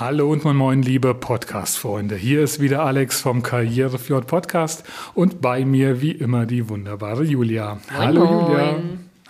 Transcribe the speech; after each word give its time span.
Hallo 0.00 0.32
und 0.32 0.42
moin 0.42 0.56
moin, 0.56 0.82
liebe 0.82 1.14
Podcast-Freunde. 1.14 2.16
Hier 2.16 2.42
ist 2.42 2.58
wieder 2.58 2.82
Alex 2.82 3.20
vom 3.20 3.44
Karrierefjord 3.44 4.26
Podcast 4.26 4.82
und 5.14 5.40
bei 5.40 5.64
mir 5.64 6.00
wie 6.00 6.10
immer 6.10 6.46
die 6.46 6.68
wunderbare 6.68 7.22
Julia. 7.22 7.74
Moin, 7.74 7.98
Hallo 7.98 8.24
moin. 8.24 8.46
Julia. 8.48 8.78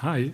Hi. 0.01 0.33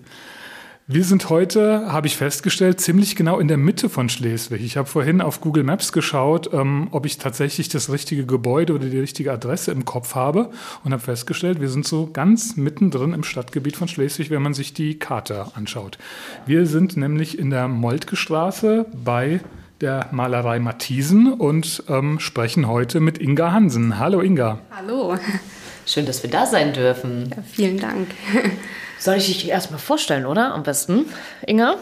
Wir 0.86 1.02
sind 1.02 1.30
heute, 1.30 1.90
habe 1.90 2.06
ich 2.06 2.16
festgestellt, 2.16 2.80
ziemlich 2.80 3.16
genau 3.16 3.40
in 3.40 3.48
der 3.48 3.56
Mitte 3.56 3.88
von 3.88 4.08
Schleswig. 4.08 4.62
Ich 4.62 4.76
habe 4.76 4.86
vorhin 4.86 5.20
auf 5.20 5.40
Google 5.40 5.64
Maps 5.64 5.90
geschaut, 5.90 6.48
ähm, 6.52 6.86
ob 6.92 7.06
ich 7.06 7.18
tatsächlich 7.18 7.68
das 7.68 7.90
richtige 7.90 8.24
Gebäude 8.24 8.72
oder 8.72 8.86
die 8.86 9.00
richtige 9.00 9.32
Adresse 9.32 9.72
im 9.72 9.84
Kopf 9.84 10.14
habe 10.14 10.52
und 10.84 10.92
habe 10.92 11.02
festgestellt, 11.02 11.60
wir 11.60 11.68
sind 11.68 11.88
so 11.88 12.08
ganz 12.12 12.56
mittendrin 12.56 13.14
im 13.14 13.24
Stadtgebiet 13.24 13.76
von 13.76 13.88
Schleswig, 13.88 14.30
wenn 14.30 14.42
man 14.42 14.54
sich 14.54 14.74
die 14.74 14.96
Karte 14.96 15.46
anschaut. 15.56 15.98
Wir 16.46 16.66
sind 16.66 16.96
nämlich 16.96 17.36
in 17.36 17.50
der 17.50 17.66
Moltke 17.66 18.14
Straße 18.14 18.86
bei 19.04 19.40
der 19.80 20.08
Malerei 20.10 20.58
Matthiesen 20.58 21.32
und 21.32 21.84
ähm, 21.88 22.20
sprechen 22.20 22.68
heute 22.68 23.00
mit 23.00 23.18
Inga 23.18 23.52
Hansen. 23.52 23.98
Hallo 23.98 24.20
Inga. 24.20 24.58
Hallo. 24.76 25.16
Schön, 25.86 26.04
dass 26.04 26.22
wir 26.22 26.30
da 26.30 26.44
sein 26.44 26.74
dürfen. 26.74 27.30
Ja, 27.34 27.42
vielen 27.42 27.80
Dank. 27.80 28.08
Soll 28.98 29.16
ich 29.16 29.26
dich 29.26 29.48
erstmal 29.48 29.80
vorstellen, 29.80 30.26
oder? 30.26 30.52
Am 30.52 30.62
besten, 30.62 31.06
Inga? 31.46 31.76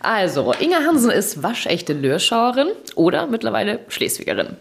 Also, 0.00 0.52
Inga 0.52 0.84
Hansen 0.86 1.10
ist 1.10 1.42
waschechte 1.42 1.94
Lörschauerin 1.94 2.68
oder 2.94 3.26
mittlerweile 3.26 3.80
Schleswigerin. 3.88 4.56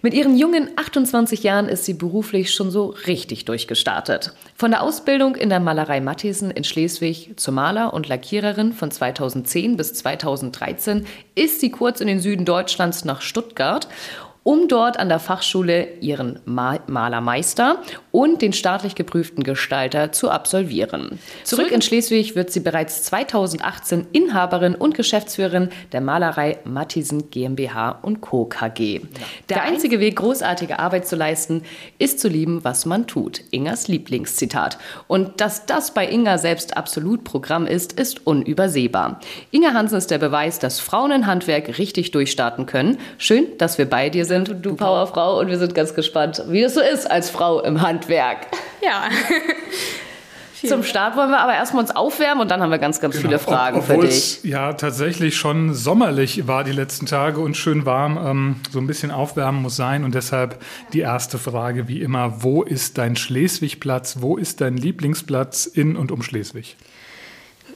Mit 0.00 0.14
ihren 0.14 0.36
jungen 0.36 0.70
28 0.76 1.42
Jahren 1.42 1.68
ist 1.68 1.84
sie 1.84 1.94
beruflich 1.94 2.54
schon 2.54 2.70
so 2.70 2.94
richtig 3.06 3.44
durchgestartet. 3.46 4.32
Von 4.54 4.70
der 4.70 4.82
Ausbildung 4.82 5.34
in 5.34 5.48
der 5.48 5.58
Malerei 5.58 6.00
Matthiesen 6.00 6.50
in 6.50 6.62
Schleswig 6.62 7.32
zur 7.36 7.54
Maler 7.54 7.92
und 7.92 8.08
Lackiererin 8.08 8.72
von 8.72 8.90
2010 8.90 9.76
bis 9.76 9.94
2013 9.94 11.06
ist 11.34 11.60
sie 11.60 11.70
kurz 11.70 12.00
in 12.00 12.06
den 12.06 12.20
Süden 12.20 12.44
Deutschlands 12.44 13.04
nach 13.04 13.22
Stuttgart 13.22 13.88
um 14.48 14.66
dort 14.66 14.98
an 14.98 15.10
der 15.10 15.18
Fachschule 15.18 15.86
ihren 16.00 16.38
Ma 16.46 16.78
Malermeister 16.86 17.82
und 18.12 18.40
den 18.40 18.54
staatlich 18.54 18.94
geprüften 18.94 19.44
Gestalter 19.44 20.10
zu 20.10 20.30
absolvieren. 20.30 21.18
Zurück 21.44 21.70
in 21.70 21.82
Schleswig 21.82 22.34
wird 22.34 22.50
sie 22.50 22.60
bereits 22.60 23.02
2018 23.02 24.06
Inhaberin 24.12 24.74
und 24.74 24.94
Geschäftsführerin 24.94 25.68
der 25.92 26.00
Malerei 26.00 26.56
Matthiesen 26.64 27.30
GmbH 27.30 27.98
und 28.00 28.22
Co. 28.22 28.46
KG. 28.46 29.02
Der 29.50 29.64
einzige 29.64 30.00
Weg, 30.00 30.16
großartige 30.16 30.78
Arbeit 30.78 31.06
zu 31.06 31.14
leisten, 31.14 31.62
ist 31.98 32.18
zu 32.18 32.28
lieben, 32.28 32.64
was 32.64 32.86
man 32.86 33.06
tut. 33.06 33.42
Ingers 33.50 33.86
Lieblingszitat. 33.86 34.78
Und 35.08 35.42
dass 35.42 35.66
das 35.66 35.92
bei 35.92 36.08
Inga 36.08 36.38
selbst 36.38 36.74
absolut 36.78 37.22
Programm 37.22 37.66
ist, 37.66 38.00
ist 38.00 38.26
unübersehbar. 38.26 39.20
Inga 39.50 39.74
Hansen 39.74 39.98
ist 39.98 40.10
der 40.10 40.16
Beweis, 40.16 40.58
dass 40.58 40.80
Frauen 40.80 41.12
in 41.12 41.26
Handwerk 41.26 41.76
richtig 41.76 42.12
durchstarten 42.12 42.64
können. 42.64 42.96
Schön, 43.18 43.46
dass 43.58 43.76
wir 43.76 43.84
bei 43.84 44.08
dir 44.08 44.24
sind, 44.24 44.37
du 44.44 44.74
Powerfrau, 44.76 45.38
und 45.40 45.48
wir 45.48 45.58
sind 45.58 45.74
ganz 45.74 45.94
gespannt, 45.94 46.42
wie 46.48 46.62
es 46.62 46.74
so 46.74 46.80
ist 46.80 47.10
als 47.10 47.30
Frau 47.30 47.60
im 47.60 47.80
Handwerk. 47.82 48.46
Ja. 48.82 49.04
Zum 50.66 50.82
Start 50.82 51.16
wollen 51.16 51.30
wir 51.30 51.38
aber 51.38 51.54
erstmal 51.54 51.82
uns 51.84 51.94
aufwärmen 51.94 52.40
und 52.42 52.50
dann 52.50 52.60
haben 52.60 52.70
wir 52.70 52.78
ganz, 52.78 53.00
ganz 53.00 53.14
viele 53.16 53.28
Genau. 53.28 53.38
Fragen 53.42 53.78
Ob- 53.78 53.84
für 53.84 53.98
dich. 53.98 54.42
ja 54.42 54.72
tatsächlich 54.72 55.36
schon 55.36 55.72
sommerlich 55.72 56.48
war 56.48 56.64
die 56.64 56.72
letzten 56.72 57.06
Tage 57.06 57.38
und 57.40 57.56
schön 57.56 57.86
warm. 57.86 58.18
Ähm, 58.20 58.56
so 58.72 58.80
ein 58.80 58.88
bisschen 58.88 59.12
aufwärmen 59.12 59.62
muss 59.62 59.76
sein 59.76 60.02
und 60.02 60.16
deshalb 60.16 60.60
die 60.92 60.98
erste 60.98 61.38
Frage 61.38 61.86
wie 61.86 62.02
immer: 62.02 62.42
Wo 62.42 62.64
ist 62.64 62.98
dein 62.98 63.14
Schleswig-Platz? 63.14 64.16
Wo 64.18 64.36
ist 64.36 64.60
dein 64.60 64.76
Lieblingsplatz 64.76 65.66
in 65.66 65.94
und 65.96 66.10
um 66.10 66.22
Schleswig? 66.22 66.76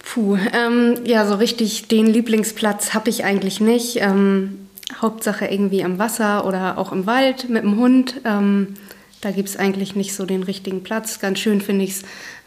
Puh, 0.04 0.36
ähm, 0.52 0.96
ja, 1.04 1.24
so 1.24 1.36
richtig 1.36 1.86
den 1.86 2.06
Lieblingsplatz 2.06 2.94
habe 2.94 3.10
ich 3.10 3.22
eigentlich 3.24 3.60
nicht. 3.60 3.98
Ähm, 4.00 4.66
Hauptsache 5.00 5.46
irgendwie 5.46 5.84
am 5.84 5.98
Wasser 5.98 6.44
oder 6.44 6.78
auch 6.78 6.92
im 6.92 7.06
Wald 7.06 7.48
mit 7.48 7.62
dem 7.62 7.76
Hund. 7.76 8.20
Ähm, 8.24 8.74
da 9.20 9.30
gibt 9.30 9.48
es 9.48 9.56
eigentlich 9.56 9.94
nicht 9.94 10.14
so 10.14 10.26
den 10.26 10.42
richtigen 10.42 10.82
Platz. 10.82 11.20
Ganz 11.20 11.38
schön 11.38 11.60
finde 11.60 11.84
ich 11.84 11.90
es 11.92 12.02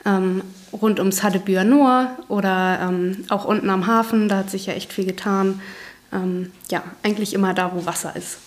ähm, 0.06 0.42
rund 0.74 1.00
ums 1.00 1.24
Haddebüher 1.24 1.64
Noor 1.64 2.12
oder 2.28 2.80
ähm, 2.82 3.26
auch 3.30 3.46
unten 3.46 3.70
am 3.70 3.88
Hafen. 3.88 4.30
Da 4.30 4.38
hat 4.38 4.50
sich 4.50 4.66
ja 4.66 4.74
echt 4.74 4.94
viel 4.94 5.06
getan. 5.06 5.62
Ähm, 6.14 6.52
ja, 6.70 6.84
eigentlich 7.02 7.34
immer 7.34 7.54
da, 7.54 7.72
wo 7.74 7.86
Wasser 7.86 8.16
ist. 8.16 8.38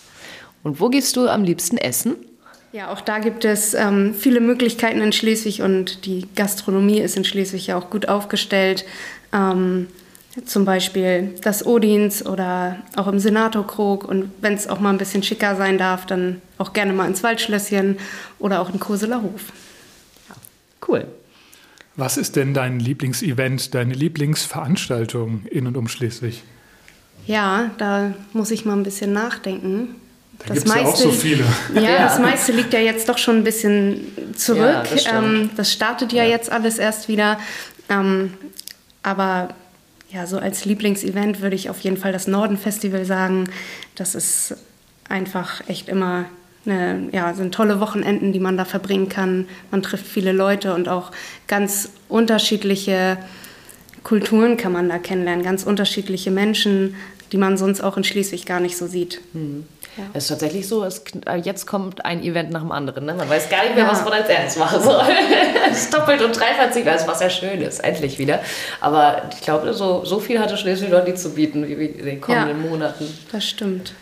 Und 0.62 0.80
wo 0.80 0.88
gehst 0.88 1.16
du 1.16 1.28
am 1.28 1.44
liebsten 1.44 1.78
essen? 1.78 2.16
Ja, 2.72 2.92
auch 2.92 3.00
da 3.00 3.18
gibt 3.18 3.46
es 3.46 3.72
ähm, 3.72 4.14
viele 4.14 4.40
Möglichkeiten 4.40 5.00
in 5.00 5.12
Schleswig 5.12 5.62
und 5.62 6.04
die 6.04 6.26
Gastronomie 6.36 7.00
ist 7.00 7.16
in 7.16 7.24
Schleswig 7.24 7.66
ja 7.66 7.78
auch 7.78 7.88
gut 7.88 8.08
aufgestellt. 8.08 8.84
Ähm, 9.32 9.86
zum 10.44 10.64
Beispiel 10.64 11.34
das 11.42 11.64
Odins 11.66 12.24
oder 12.24 12.76
auch 12.96 13.06
im 13.06 13.18
Senatorkrog 13.18 14.04
und 14.04 14.30
wenn 14.40 14.54
es 14.54 14.66
auch 14.68 14.80
mal 14.80 14.90
ein 14.90 14.98
bisschen 14.98 15.22
schicker 15.22 15.56
sein 15.56 15.78
darf, 15.78 16.06
dann 16.06 16.40
auch 16.58 16.72
gerne 16.72 16.92
mal 16.92 17.06
ins 17.06 17.22
Waldschlösschen 17.22 17.98
oder 18.38 18.60
auch 18.60 18.72
in 18.72 18.80
Koseler 18.80 19.22
Hof. 19.22 19.52
Cool. 20.86 21.06
Was 21.96 22.16
ist 22.16 22.36
denn 22.36 22.54
dein 22.54 22.78
Lieblingsevent, 22.80 23.74
deine 23.74 23.92
Lieblingsveranstaltung 23.94 25.42
in 25.50 25.66
und 25.66 25.76
um 25.76 25.88
Schleswig? 25.88 26.42
Ja, 27.26 27.70
da 27.78 28.14
muss 28.32 28.50
ich 28.50 28.64
mal 28.64 28.74
ein 28.74 28.84
bisschen 28.84 29.12
nachdenken. 29.12 29.96
Da 30.46 30.54
gibt 30.54 30.68
es 30.68 30.74
ja 30.74 30.82
auch 30.82 30.96
so 30.96 31.10
viele. 31.10 31.44
Ja, 31.74 31.80
Ja. 31.80 31.98
das 32.04 32.20
meiste 32.20 32.52
liegt 32.52 32.72
ja 32.72 32.78
jetzt 32.78 33.08
doch 33.08 33.18
schon 33.18 33.38
ein 33.38 33.44
bisschen 33.44 34.06
zurück. 34.36 34.60
Ja, 34.60 34.82
das 34.84 35.06
ähm, 35.06 35.50
das 35.56 35.72
startet 35.72 36.12
ja, 36.12 36.24
jetzt 36.24 36.50
alles 36.50 36.78
erst 36.78 37.08
wieder. 37.08 37.38
Ähm, 37.88 38.34
aber 39.02 39.48
ja, 40.10 40.26
so 40.26 40.38
als 40.38 40.64
Lieblingsevent 40.64 41.40
würde 41.40 41.56
ich 41.56 41.68
auf 41.70 41.80
jeden 41.80 41.96
Fall 41.96 42.12
das 42.12 42.26
Norden-Festival 42.26 43.04
sagen. 43.04 43.44
Das 43.94 44.14
ist 44.14 44.56
einfach 45.08 45.62
echt 45.68 45.88
immer 45.88 46.24
eine, 46.64 47.08
ja, 47.12 47.34
sind 47.34 47.54
tolle 47.54 47.80
Wochenenden, 47.80 48.32
die 48.32 48.40
man 48.40 48.56
da 48.56 48.64
verbringen 48.64 49.08
kann. 49.08 49.46
Man 49.70 49.82
trifft 49.82 50.06
viele 50.06 50.32
Leute 50.32 50.74
und 50.74 50.88
auch 50.88 51.12
ganz 51.46 51.90
unterschiedliche 52.08 53.18
Kulturen 54.02 54.56
kann 54.56 54.72
man 54.72 54.88
da 54.88 54.98
kennenlernen, 54.98 55.44
ganz 55.44 55.64
unterschiedliche 55.64 56.30
Menschen, 56.30 56.94
die 57.32 57.36
man 57.36 57.58
sonst 57.58 57.82
auch 57.82 57.96
in 57.96 58.04
Schleswig 58.04 58.46
gar 58.46 58.60
nicht 58.60 58.76
so 58.76 58.86
sieht. 58.86 59.20
Es 60.14 60.24
ist 60.24 60.28
tatsächlich 60.28 60.66
so, 60.68 60.84
es, 60.84 61.02
äh, 61.26 61.36
jetzt 61.36 61.66
kommt 61.66 62.04
ein 62.04 62.22
Event 62.22 62.50
nach 62.50 62.60
dem 62.60 62.72
anderen. 62.72 63.04
Ne? 63.06 63.14
Man 63.14 63.28
weiß 63.28 63.48
gar 63.48 63.62
nicht 63.64 63.74
mehr, 63.74 63.84
Ja. 63.84 63.90
was 63.90 64.04
man 64.04 64.12
als 64.14 64.28
erstes 64.28 64.56
machen 64.58 64.82
soll. 64.82 65.02
Es 65.70 65.82
ist 65.82 65.94
doppelt 65.94 66.22
und 66.22 66.34
dreifach 66.38 66.72
sich, 66.72 66.84
was 66.86 67.20
ja 67.20 67.28
schön 67.28 67.60
ist, 67.60 67.80
endlich 67.80 68.18
wieder. 68.18 68.40
Aber 68.80 69.22
ich 69.32 69.40
glaube, 69.42 69.74
so, 69.74 70.04
so 70.04 70.18
viel 70.18 70.38
hatte 70.40 70.56
Schleswig 70.56 70.90
noch 70.90 71.04
nie 71.04 71.14
zu 71.14 71.34
bieten 71.34 71.66
wie 71.68 71.72
in 71.86 72.04
den 72.06 72.20
kommenden 72.20 72.64
Ja. 72.64 72.70
Monaten. 72.70 73.04
Das 73.32 73.44
stimmt. 73.46 73.92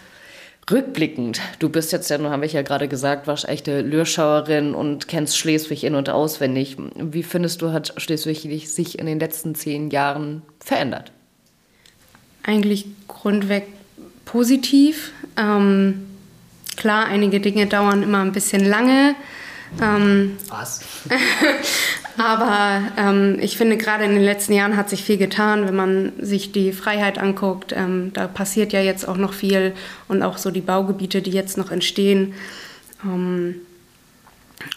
Rückblickend, 0.70 1.40
du 1.60 1.68
bist 1.68 1.92
jetzt 1.92 2.10
ja, 2.10 2.18
nun 2.18 2.30
habe 2.32 2.44
ich 2.44 2.52
ja 2.52 2.62
gerade 2.62 2.88
gesagt, 2.88 3.28
waschechte 3.28 3.82
Lürschauerin 3.82 4.74
und 4.74 5.06
kennst 5.06 5.38
Schleswig 5.38 5.84
in- 5.84 5.94
und 5.94 6.10
auswendig. 6.10 6.76
Wie 6.96 7.22
findest 7.22 7.62
du, 7.62 7.72
hat 7.72 7.94
Schleswig 7.98 8.68
sich 8.68 8.98
in 8.98 9.06
den 9.06 9.20
letzten 9.20 9.54
zehn 9.54 9.90
Jahren 9.90 10.42
verändert? 10.58 11.12
Eigentlich 12.42 12.86
grundweg 13.06 13.64
positiv. 14.26 15.12
Ähm, 15.38 16.06
klar, 16.76 17.06
einige 17.06 17.40
Dinge 17.40 17.66
dauern 17.66 18.02
immer 18.02 18.20
ein 18.20 18.32
bisschen 18.32 18.62
lange. 18.62 19.14
Ähm, 19.80 20.36
Was? 20.48 20.80
aber 22.18 22.82
ähm, 22.98 23.38
ich 23.40 23.56
finde, 23.56 23.78
gerade 23.78 24.04
in 24.04 24.12
den 24.12 24.22
letzten 24.22 24.52
Jahren 24.52 24.76
hat 24.76 24.90
sich 24.90 25.02
viel 25.02 25.16
getan, 25.16 25.66
wenn 25.66 25.74
man 25.74 26.12
sich 26.20 26.52
die 26.52 26.72
Freiheit 26.72 27.18
anguckt. 27.18 27.72
Ähm, 27.72 28.12
da 28.12 28.26
passiert 28.28 28.72
ja 28.72 28.80
jetzt 28.80 29.08
auch 29.08 29.16
noch 29.16 29.32
viel 29.32 29.74
und 30.08 30.22
auch 30.22 30.38
so 30.38 30.50
die 30.50 30.60
Baugebiete, 30.60 31.22
die 31.22 31.30
jetzt 31.30 31.56
noch 31.56 31.70
entstehen. 31.70 32.34
Ähm, 33.04 33.56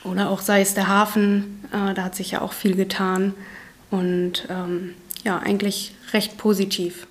oder 0.03 0.29
auch 0.29 0.41
sei 0.41 0.61
es 0.61 0.73
der 0.73 0.87
Hafen, 0.87 1.63
äh, 1.71 1.93
da 1.93 2.03
hat 2.03 2.15
sich 2.15 2.31
ja 2.31 2.41
auch 2.41 2.53
viel 2.53 2.75
getan. 2.75 3.33
Und 3.91 4.47
ähm, 4.49 4.93
ja, 5.23 5.39
eigentlich 5.39 5.93
recht 6.13 6.37
positiv. 6.37 7.07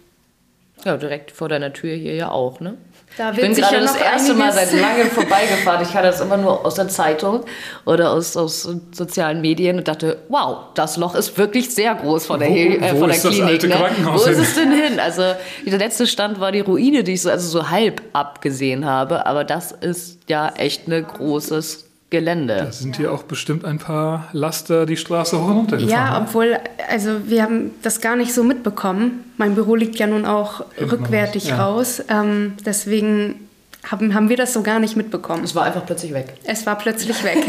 Ja, 0.84 0.96
direkt 0.96 1.30
vor 1.32 1.48
deiner 1.48 1.72
Tür 1.72 1.94
hier 1.94 2.14
ja 2.14 2.30
auch, 2.30 2.60
ne? 2.60 2.74
Da 3.16 3.30
ich 3.32 3.36
bin 3.40 3.52
sicher 3.54 3.68
gerade 3.70 3.82
das 3.82 3.94
noch 3.94 4.00
erste 4.04 4.34
Mal 4.34 4.52
seit 4.52 4.72
langem 4.72 5.06
vorbeigefahren. 5.10 5.82
Ich 5.82 5.92
kannte 5.92 6.08
das 6.08 6.20
immer 6.20 6.36
nur 6.36 6.64
aus 6.64 6.74
der 6.74 6.88
Zeitung 6.88 7.40
oder 7.84 8.12
aus, 8.12 8.36
aus 8.36 8.68
sozialen 8.92 9.40
Medien 9.40 9.78
und 9.78 9.88
dachte, 9.88 10.18
wow, 10.28 10.58
das 10.74 10.96
Loch 10.98 11.14
ist 11.16 11.36
wirklich 11.36 11.74
sehr 11.74 11.94
groß 11.96 12.26
von 12.26 12.38
der, 12.38 12.50
Wo- 12.50 12.54
äh, 12.54 12.80
wo 12.92 12.98
von 13.00 13.08
der 13.08 13.16
ist 13.16 13.24
das 13.24 13.32
Klinik. 13.32 13.50
alte 13.50 13.68
ne? 13.68 13.74
Krankenhaus 13.74 14.24
Wo 14.26 14.30
ist 14.30 14.36
hin? 14.36 14.44
es 14.44 14.54
denn 14.54 14.72
hin? 14.72 15.00
Also 15.00 15.22
der 15.66 15.78
letzte 15.78 16.06
Stand 16.06 16.38
war 16.38 16.52
die 16.52 16.60
Ruine, 16.60 17.02
die 17.02 17.14
ich 17.14 17.22
so, 17.22 17.30
also 17.30 17.48
so 17.48 17.70
halb 17.70 18.02
abgesehen 18.12 18.84
habe. 18.84 19.26
Aber 19.26 19.42
das 19.42 19.72
ist 19.72 20.20
ja 20.28 20.50
echt 20.56 20.86
ein 20.86 21.04
großes 21.04 21.87
Gelände. 22.10 22.56
Da 22.56 22.72
sind 22.72 22.96
hier 22.96 23.12
auch 23.12 23.24
bestimmt 23.24 23.64
ein 23.66 23.78
paar 23.78 24.28
Laster 24.32 24.86
die 24.86 24.96
Straße 24.96 25.38
hoch 25.38 25.48
und 25.48 25.52
runter 25.56 25.76
gefahren. 25.76 25.90
Ja, 25.90 26.18
ne? 26.18 26.26
obwohl, 26.26 26.58
also 26.90 27.10
wir 27.26 27.42
haben 27.42 27.72
das 27.82 28.00
gar 28.00 28.16
nicht 28.16 28.32
so 28.32 28.44
mitbekommen. 28.44 29.24
Mein 29.36 29.54
Büro 29.54 29.74
liegt 29.74 29.96
ja 29.98 30.06
nun 30.06 30.24
auch 30.24 30.64
Hinten 30.74 30.90
rückwärtig 30.90 31.52
raus, 31.52 31.98
ja. 32.08 32.16
raus. 32.16 32.26
Ähm, 32.26 32.54
deswegen 32.64 33.48
haben, 33.86 34.14
haben 34.14 34.28
wir 34.30 34.36
das 34.38 34.54
so 34.54 34.62
gar 34.62 34.78
nicht 34.78 34.96
mitbekommen. 34.96 35.44
Es 35.44 35.54
war 35.54 35.64
einfach 35.64 35.84
plötzlich 35.84 36.14
weg. 36.14 36.34
Es 36.44 36.64
war 36.64 36.78
plötzlich 36.78 37.22
weg. 37.24 37.36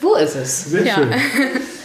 Wo 0.00 0.14
ist 0.14 0.34
es? 0.34 0.64
Sehr 0.64 0.84
Ja. 0.86 0.94
schön. 0.94 1.10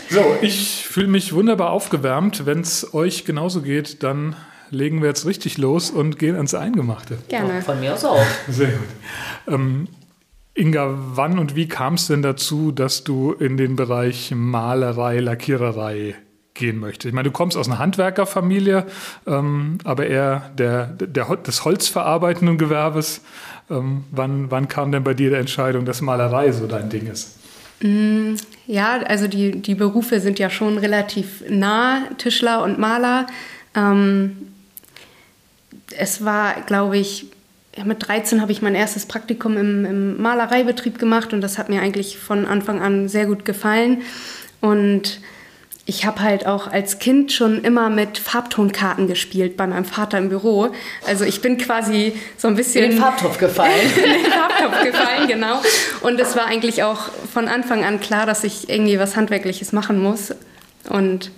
So, 0.10 0.36
ich 0.42 0.86
fühle 0.90 1.08
mich 1.08 1.32
wunderbar 1.32 1.70
aufgewärmt. 1.70 2.46
Wenn 2.46 2.60
es 2.60 2.94
euch 2.94 3.24
genauso 3.24 3.62
geht, 3.62 4.04
dann 4.04 4.36
legen 4.70 5.00
wir 5.02 5.08
jetzt 5.08 5.26
richtig 5.26 5.58
los 5.58 5.90
und 5.90 6.20
gehen 6.20 6.36
ans 6.36 6.54
Eingemachte. 6.54 7.18
Gerne. 7.30 7.62
Von 7.62 7.80
mir 7.80 7.94
aus 7.94 8.04
auch. 8.04 8.20
Sehr 8.50 8.72
gut. 8.72 8.88
Ähm, 9.48 9.88
Inga, 10.54 10.94
wann 11.16 11.40
und 11.40 11.56
wie 11.56 11.68
kam 11.68 11.94
es 11.94 12.08
denn 12.08 12.22
dazu, 12.22 12.72
dass 12.72 13.04
du 13.06 13.32
in 13.32 13.56
den 13.56 13.78
Bereich 13.78 14.34
Malerei, 14.36 15.20
Lackiererei 15.20 16.16
gehen 16.54 16.80
möchtest? 16.80 17.06
Ich 17.06 17.14
meine, 17.14 17.30
du 17.30 17.32
kommst 17.32 17.56
aus 17.56 17.68
einer 17.68 17.80
Handwerkerfamilie, 17.80 18.86
ähm, 19.28 19.78
aber 19.86 20.08
eher 20.08 20.52
der, 20.58 20.88
der, 20.88 21.38
des 21.38 21.64
holzverarbeitenden 21.64 22.58
Gewerbes. 22.58 23.22
Ähm, 23.70 24.04
wann, 24.12 24.52
wann 24.52 24.68
kam 24.68 24.92
denn 24.92 25.04
bei 25.04 25.14
dir 25.14 25.30
die 25.30 25.38
Entscheidung, 25.38 25.86
dass 25.86 26.02
Malerei 26.02 26.52
so 26.52 26.68
dein 26.68 26.90
Ding 26.90 27.08
ist? 27.08 27.38
Ja, 28.68 29.00
also 29.08 29.28
die, 29.28 29.62
die 29.62 29.74
Berufe 29.74 30.20
sind 30.20 30.38
ja 30.38 30.50
schon 30.50 30.78
relativ 30.78 31.44
nah, 31.50 32.04
Tischler 32.18 32.62
und 32.62 32.78
Maler. 32.78 33.26
Ähm, 33.74 34.50
es 35.98 36.24
war, 36.24 36.62
glaube 36.62 36.98
ich, 36.98 37.28
ja, 37.76 37.86
mit 37.86 38.08
13 38.08 38.42
habe 38.42 38.52
ich 38.52 38.62
mein 38.62 38.76
erstes 38.76 39.06
Praktikum 39.06 39.58
im, 39.58 39.86
im 39.86 40.22
Malereibetrieb 40.22 41.00
gemacht 41.00 41.34
und 41.34 41.42
das 41.42 41.58
hat 41.58 41.70
mir 41.70 41.82
eigentlich 41.82 42.18
von 42.18 42.46
Anfang 42.46 42.82
an 42.82 43.08
sehr 43.08 43.26
gut 43.26 43.46
gefallen. 43.46 44.02
Und 44.60 45.22
ich 45.86 46.06
habe 46.06 46.22
halt 46.22 46.46
auch 46.46 46.68
als 46.68 47.00
Kind 47.00 47.32
schon 47.32 47.64
immer 47.64 47.90
mit 47.90 48.18
Farbtonkarten 48.18 49.08
gespielt 49.08 49.58
bei 49.58 49.66
meinem 49.68 49.86
Vater 49.86 50.18
im 50.18 50.30
Büro. 50.30 50.70
Also 51.08 51.24
ich 51.24 51.42
bin 51.42 51.58
quasi 51.58 52.14
so 52.38 52.50
ein 52.50 52.56
bisschen 52.56 52.84
In 52.84 52.92
den 52.92 53.00
Farbtopf 53.00 53.38
gefallen. 53.38 53.72
in 53.96 54.24
den 54.24 54.32
Farbtopf 54.32 54.84
gefallen, 54.84 55.28
genau. 55.28 55.62
Und 56.02 56.20
es 56.20 56.36
war 56.36 56.46
eigentlich 56.46 56.84
auch 56.84 57.10
von 57.34 57.48
Anfang 57.48 57.84
an 57.84 58.00
klar, 58.00 58.26
dass 58.26 58.44
ich 58.44 58.70
irgendwie 58.70 59.00
was 59.00 59.16
Handwerkliches 59.16 59.72
machen 59.72 60.02
muss. 60.02 60.34
Und 60.90 61.32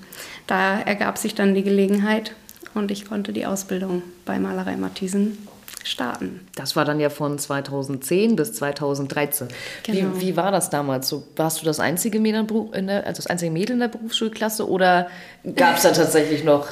da 0.48 0.80
ergab 0.80 1.18
sich 1.18 1.36
dann 1.36 1.54
die 1.54 1.64
Gelegenheit 1.64 2.34
und 2.74 2.92
ich 2.92 3.06
konnte 3.06 3.34
die 3.34 3.46
Ausbildung 3.46 4.02
bei 4.26 4.40
Malerei 4.40 4.76
Matthiesen 4.76 5.38
starten. 5.84 6.48
Das 6.56 6.76
war 6.76 6.86
dann 6.86 7.00
ja 7.00 7.10
von 7.10 7.38
2010 7.38 8.36
bis 8.36 8.54
2013. 8.54 9.48
Genau. 9.84 10.16
Wie, 10.16 10.22
wie 10.22 10.38
war 10.38 10.52
das 10.52 10.70
damals? 10.70 11.10
So, 11.10 11.24
warst 11.36 11.62
du 11.62 11.66
das 11.66 11.80
einzige 11.80 12.20
Mädel 12.20 12.46
in 12.74 12.88
der, 12.88 13.06
also 13.06 13.18
das 13.18 13.28
einzige 13.28 13.52
Mädel 13.52 13.74
in 13.74 13.80
der 13.80 13.88
Berufsschulklasse 13.88 14.68
oder 14.70 15.08
gab 15.56 15.78
es 15.78 15.84
da 15.84 15.92
tatsächlich 15.92 16.44
noch 16.44 16.68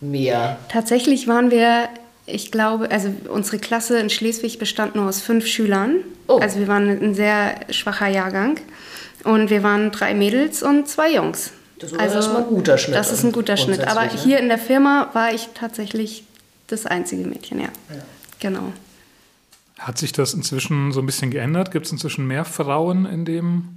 mehr? 0.00 0.58
Tatsächlich 0.68 1.28
waren 1.28 1.50
wir, 1.50 1.88
ich 2.26 2.50
glaube, 2.50 2.90
also 2.90 3.10
unsere 3.28 3.58
Klasse 3.58 3.98
in 3.98 4.10
Schleswig 4.10 4.58
bestand 4.58 4.94
nur 4.94 5.08
aus 5.08 5.20
fünf 5.20 5.46
Schülern. 5.46 5.96
Oh. 6.26 6.38
Also 6.38 6.58
wir 6.58 6.68
waren 6.68 6.88
ein 6.88 7.14
sehr 7.14 7.54
schwacher 7.70 8.08
Jahrgang. 8.08 8.58
Und 9.24 9.50
wir 9.50 9.62
waren 9.62 9.90
drei 9.90 10.14
Mädels 10.14 10.62
und 10.62 10.88
zwei 10.88 11.14
Jungs. 11.14 11.50
Das 11.78 11.92
ist 11.92 12.00
erstmal 12.00 12.42
ein 12.42 12.48
guter 12.48 12.78
Schnitt 12.78 12.96
Das 12.96 13.12
ist 13.12 13.24
ein 13.24 13.32
guter 13.32 13.56
Schnitt. 13.56 13.86
Aber 13.86 14.04
ne? 14.04 14.10
hier 14.10 14.38
in 14.38 14.48
der 14.48 14.58
Firma 14.58 15.10
war 15.12 15.32
ich 15.32 15.48
tatsächlich 15.54 16.24
das 16.66 16.86
einzige 16.86 17.26
Mädchen, 17.26 17.60
ja. 17.60 17.68
Genau. 18.38 18.72
Hat 19.78 19.98
sich 19.98 20.12
das 20.12 20.34
inzwischen 20.34 20.92
so 20.92 21.00
ein 21.00 21.06
bisschen 21.06 21.30
geändert? 21.30 21.70
Gibt 21.70 21.86
es 21.86 21.92
inzwischen 21.92 22.26
mehr 22.26 22.44
Frauen 22.44 23.06
in 23.06 23.24
dem? 23.24 23.68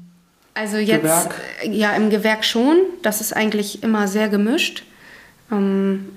Also 0.53 0.77
jetzt, 0.77 1.01
Gewerk? 1.01 1.35
äh, 1.63 1.69
ja, 1.69 1.91
im 1.95 2.09
Gewerk 2.09 2.43
schon. 2.43 2.77
Das 3.03 3.21
ist 3.21 3.33
eigentlich 3.33 3.83
immer 3.83 4.07
sehr 4.07 4.27
gemischt. 4.27 4.83
Ähm, 5.51 6.09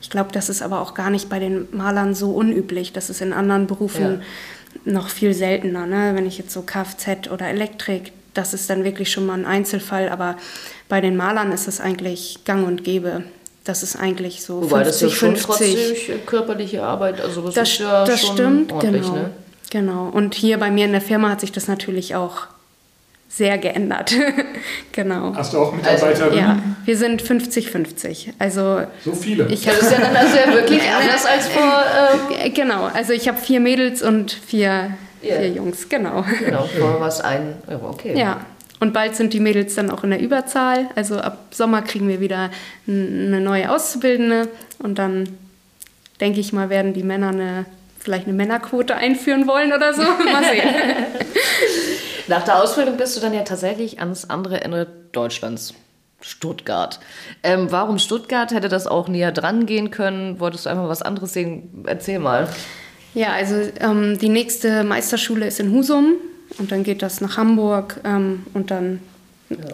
ich 0.00 0.10
glaube, 0.10 0.32
das 0.32 0.48
ist 0.48 0.62
aber 0.62 0.80
auch 0.80 0.94
gar 0.94 1.10
nicht 1.10 1.28
bei 1.28 1.38
den 1.38 1.68
Malern 1.72 2.14
so 2.14 2.32
unüblich. 2.32 2.92
Das 2.92 3.08
ist 3.08 3.22
in 3.22 3.32
anderen 3.32 3.68
Berufen 3.68 4.22
noch 4.84 5.08
viel 5.08 5.32
seltener. 5.32 5.86
Ne? 5.86 6.12
Wenn 6.14 6.26
ich 6.26 6.38
jetzt 6.38 6.52
so 6.52 6.62
Kfz 6.62 7.30
oder 7.30 7.46
Elektrik, 7.48 8.12
das 8.34 8.52
ist 8.52 8.68
dann 8.68 8.82
wirklich 8.82 9.12
schon 9.12 9.26
mal 9.26 9.38
ein 9.38 9.46
Einzelfall. 9.46 10.08
Aber 10.08 10.36
bei 10.88 11.00
den 11.00 11.16
Malern 11.16 11.52
ist 11.52 11.68
es 11.68 11.80
eigentlich 11.80 12.44
gang 12.44 12.66
und 12.66 12.82
gäbe. 12.82 13.22
Das 13.64 13.82
ist 13.84 13.94
eigentlich 13.96 14.42
so 14.42 14.62
Wobei 14.62 14.82
das 14.82 15.00
ja 15.00 15.08
50, 15.08 15.18
schon 15.18 15.36
50. 15.36 15.76
trotzdem 16.06 16.26
körperliche 16.26 16.82
Arbeit, 16.82 17.20
also 17.20 17.42
das, 17.42 17.54
Das, 17.54 17.68
ist 17.70 17.78
ja 17.80 18.04
das 18.04 18.20
schon 18.20 18.34
stimmt, 18.36 18.72
ordentlich, 18.72 19.02
genau. 19.02 19.14
ne? 19.14 19.30
genau. 19.70 20.08
Und 20.12 20.34
hier 20.34 20.58
bei 20.58 20.70
mir 20.70 20.84
in 20.86 20.92
der 20.92 21.00
Firma 21.00 21.28
hat 21.30 21.40
sich 21.40 21.52
das 21.52 21.68
natürlich 21.68 22.16
auch 22.16 22.46
sehr 23.28 23.56
geändert. 23.58 24.12
genau. 24.92 25.32
Hast 25.34 25.54
du 25.54 25.58
auch 25.60 25.72
Mitarbeiterinnen? 25.72 26.38
Ja, 26.38 26.58
wir 26.84 26.96
sind 26.98 27.22
50-50. 27.22 28.30
Also 28.38 28.82
So 29.04 29.12
viele. 29.12 29.46
ich 29.46 29.64
Das 29.64 29.76
habe 29.76 29.86
ist 29.86 29.92
ja 29.92 30.00
dann 30.00 30.16
also 30.16 30.36
ja 30.36 30.52
wirklich 30.52 30.82
anders 30.82 31.24
als 31.24 31.48
vor, 31.48 31.62
ähm, 32.32 32.36
Äh, 32.44 32.50
genau, 32.50 32.84
also 32.92 33.12
ich 33.12 33.28
habe 33.28 33.38
vier 33.38 33.60
Mädels 33.60 34.02
und 34.02 34.32
vier, 34.32 34.90
Ja. 35.22 35.36
vier 35.36 35.48
Jungs, 35.50 35.88
genau. 35.88 36.24
genau, 36.44 36.64
vor 36.78 37.00
was 37.00 37.20
ein, 37.20 37.54
ja, 37.70 37.80
okay. 37.82 38.18
Ja. 38.18 38.40
Und 38.82 38.92
bald 38.92 39.14
sind 39.14 39.32
die 39.32 39.38
Mädels 39.38 39.76
dann 39.76 39.90
auch 39.90 40.02
in 40.02 40.10
der 40.10 40.18
Überzahl. 40.18 40.88
Also 40.96 41.16
ab 41.20 41.38
Sommer 41.52 41.82
kriegen 41.82 42.08
wir 42.08 42.18
wieder 42.18 42.50
eine 42.88 43.40
neue 43.40 43.70
Auszubildende. 43.70 44.48
Und 44.80 44.98
dann 44.98 45.28
denke 46.20 46.40
ich 46.40 46.52
mal, 46.52 46.68
werden 46.68 46.92
die 46.92 47.04
Männer 47.04 47.28
eine, 47.28 47.64
vielleicht 48.00 48.26
eine 48.26 48.32
Männerquote 48.32 48.96
einführen 48.96 49.46
wollen 49.46 49.72
oder 49.72 49.94
so. 49.94 50.02
Mal 50.32 50.42
sehen. 50.42 50.68
Nach 52.26 52.42
der 52.42 52.60
Ausbildung 52.60 52.96
bist 52.96 53.16
du 53.16 53.20
dann 53.20 53.32
ja 53.32 53.42
tatsächlich 53.42 54.00
ans 54.00 54.28
andere 54.28 54.62
Ende 54.62 54.88
Deutschlands. 55.12 55.74
Stuttgart. 56.20 56.98
Ähm, 57.44 57.68
warum 57.70 58.00
Stuttgart? 58.00 58.50
Hätte 58.50 58.68
das 58.68 58.88
auch 58.88 59.06
näher 59.06 59.30
dran 59.30 59.64
gehen 59.66 59.92
können? 59.92 60.40
Wolltest 60.40 60.66
du 60.66 60.70
einfach 60.70 60.88
was 60.88 61.02
anderes 61.02 61.32
sehen? 61.32 61.84
Erzähl 61.86 62.18
mal. 62.18 62.48
Ja, 63.14 63.28
also 63.28 63.54
ähm, 63.78 64.18
die 64.18 64.28
nächste 64.28 64.82
Meisterschule 64.82 65.46
ist 65.46 65.60
in 65.60 65.70
Husum 65.70 66.16
und 66.58 66.72
dann 66.72 66.82
geht 66.84 67.02
das 67.02 67.20
nach 67.20 67.36
Hamburg 67.36 68.00
ähm, 68.04 68.44
und 68.54 68.70
dann 68.70 69.00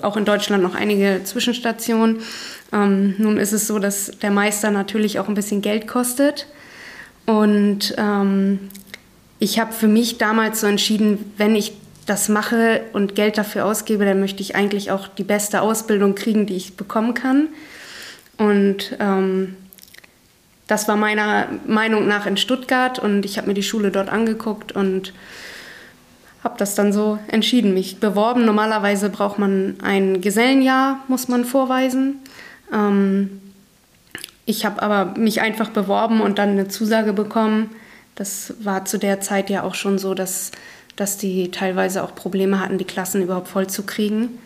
auch 0.03 0.17
in 0.17 0.25
Deutschland 0.25 0.63
noch 0.63 0.75
einige 0.75 1.23
Zwischenstationen. 1.25 2.19
Ähm, 2.73 3.15
nun 3.19 3.37
ist 3.39 3.53
es 3.53 3.67
so, 3.67 3.79
dass 3.79 4.11
der 4.23 4.31
Meister 4.31 4.71
natürlich 4.71 5.19
auch 5.19 5.29
ein 5.29 5.35
bisschen 5.35 5.63
Geld 5.63 5.87
kostet 5.87 6.47
und 7.27 7.95
ähm, 7.99 8.71
ich 9.39 9.59
habe 9.61 9.73
für 9.73 9.87
mich 9.87 10.19
damals 10.19 10.61
so 10.63 10.67
entschieden, 10.67 11.33
wenn 11.37 11.55
ich 11.55 11.73
das 12.07 12.29
mache 12.29 12.81
und 12.93 13.15
Geld 13.15 13.37
dafür 13.37 13.67
ausgebe, 13.67 14.05
dann 14.05 14.19
möchte 14.19 14.41
ich 14.43 14.57
eigentlich 14.57 14.91
auch 14.91 15.09
die 15.09 15.25
beste 15.25 15.61
Ausbildung 15.61 16.15
kriegen, 16.15 16.47
die 16.47 16.57
ich 16.57 16.77
bekommen 16.77 17.13
kann. 17.13 17.49
Und 18.39 18.97
ähm, 18.99 19.57
das 20.67 20.89
war 20.89 20.97
meiner 20.97 21.49
Meinung 21.67 22.09
nach 22.09 22.27
in 22.27 22.37
Stuttgart 22.37 22.99
und 22.99 23.25
ich 23.25 23.37
habe 23.37 23.49
mir 23.49 23.55
die 23.55 23.63
Schule 23.63 23.91
dort 23.91 24.09
angeguckt 24.09 24.73
und 24.73 25.13
habe 26.49 26.59
das 26.59 26.75
dann 26.75 26.95
so 26.95 27.19
entschieden, 27.29 27.75
mich 27.75 28.01
beworben. 28.01 28.47
Normalerweise 28.47 29.11
braucht 29.11 29.39
man 29.39 29.77
ein 29.83 30.23
Gesellenjahr, 30.23 31.05
muss 31.07 31.29
man 31.29 31.45
vorweisen. 31.45 32.21
Ähm, 32.73 33.43
ich 34.47 34.65
habe 34.65 34.81
aber 34.81 35.19
mich 35.19 35.43
einfach 35.43 35.69
beworben 35.69 36.23
und 36.23 36.39
dann 36.39 36.51
eine 36.51 36.69
Zusage 36.69 37.13
bekommen. 37.13 37.69
Das 38.15 38.55
war 38.61 38.87
zu 38.87 38.99
der 38.99 39.21
Zeit 39.21 39.51
ja 39.51 39.63
auch 39.63 39.75
schon 39.75 39.99
so, 39.99 40.15
dass, 40.15 40.53
dass 40.97 41.19
die 41.19 41.51
teilweise 41.51 42.03
auch 42.03 42.15
Probleme 42.15 42.61
hatten, 42.61 42.79
die 42.79 42.87
Klassen 42.87 43.23
überhaupt 43.23 43.49
voll 43.49 43.67
zu 43.67 43.83
kriegen. 43.83 44.39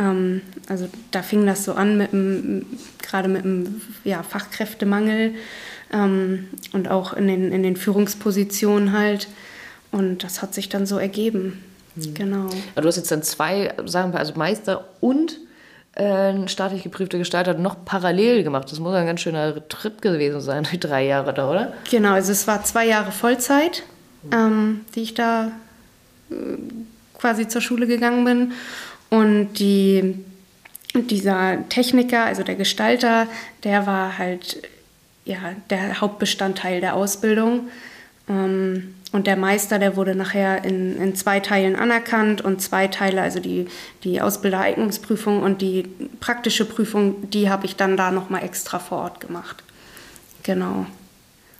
Ähm, 0.00 0.40
also 0.68 0.88
da 1.12 1.22
fing 1.22 1.46
das 1.46 1.64
so 1.64 1.74
an, 1.74 1.96
mit 1.96 2.12
dem, 2.12 2.66
gerade 3.00 3.28
mit 3.28 3.44
dem 3.44 3.80
ja, 4.02 4.24
Fachkräftemangel 4.24 5.34
ähm, 5.92 6.48
und 6.72 6.90
auch 6.90 7.12
in 7.12 7.28
den, 7.28 7.52
in 7.52 7.62
den 7.62 7.76
Führungspositionen 7.76 8.92
halt. 8.92 9.28
Und 9.94 10.24
das 10.24 10.42
hat 10.42 10.54
sich 10.54 10.68
dann 10.68 10.86
so 10.86 10.98
ergeben. 10.98 11.62
Genau. 11.94 12.46
Aber 12.74 12.82
Du 12.82 12.88
hast 12.88 12.96
jetzt 12.96 13.12
dann 13.12 13.22
zwei, 13.22 13.72
sagen 13.84 14.12
wir, 14.12 14.18
also 14.18 14.34
Meister 14.34 14.88
und 15.00 15.38
äh, 15.94 16.48
staatlich 16.48 16.82
geprüfter 16.82 17.18
Gestalter 17.18 17.54
noch 17.54 17.84
parallel 17.84 18.42
gemacht. 18.42 18.72
Das 18.72 18.80
muss 18.80 18.92
ein 18.94 19.06
ganz 19.06 19.20
schöner 19.20 19.68
Trip 19.68 20.02
gewesen 20.02 20.40
sein, 20.40 20.66
die 20.72 20.80
drei 20.80 21.06
Jahre 21.06 21.32
da, 21.32 21.48
oder? 21.48 21.72
Genau, 21.88 22.14
also 22.14 22.32
es 22.32 22.48
war 22.48 22.64
zwei 22.64 22.86
Jahre 22.86 23.12
Vollzeit, 23.12 23.84
ähm, 24.32 24.80
die 24.96 25.02
ich 25.02 25.14
da 25.14 25.52
äh, 26.30 26.34
quasi 27.16 27.46
zur 27.46 27.60
Schule 27.60 27.86
gegangen 27.86 28.24
bin. 28.24 28.52
Und 29.10 29.54
die, 29.60 30.24
dieser 30.92 31.68
Techniker, 31.68 32.24
also 32.24 32.42
der 32.42 32.56
Gestalter, 32.56 33.28
der 33.62 33.86
war 33.86 34.18
halt 34.18 34.60
ja, 35.24 35.38
der 35.70 36.00
Hauptbestandteil 36.00 36.80
der 36.80 36.96
Ausbildung. 36.96 37.68
Ähm, 38.28 38.94
und 39.14 39.28
der 39.28 39.36
Meister, 39.36 39.78
der 39.78 39.94
wurde 39.94 40.16
nachher 40.16 40.64
in, 40.64 41.00
in 41.00 41.14
zwei 41.14 41.38
Teilen 41.38 41.76
anerkannt 41.76 42.40
und 42.40 42.60
zwei 42.60 42.88
Teile, 42.88 43.22
also 43.22 43.38
die, 43.38 43.68
die 44.02 44.20
Ausbildereignungsprüfung 44.20 45.40
und 45.40 45.62
die 45.62 45.84
praktische 46.18 46.64
Prüfung, 46.64 47.30
die 47.30 47.48
habe 47.48 47.64
ich 47.64 47.76
dann 47.76 47.96
da 47.96 48.10
nochmal 48.10 48.42
extra 48.42 48.80
vor 48.80 48.98
Ort 48.98 49.20
gemacht. 49.20 49.62
Genau. 50.42 50.86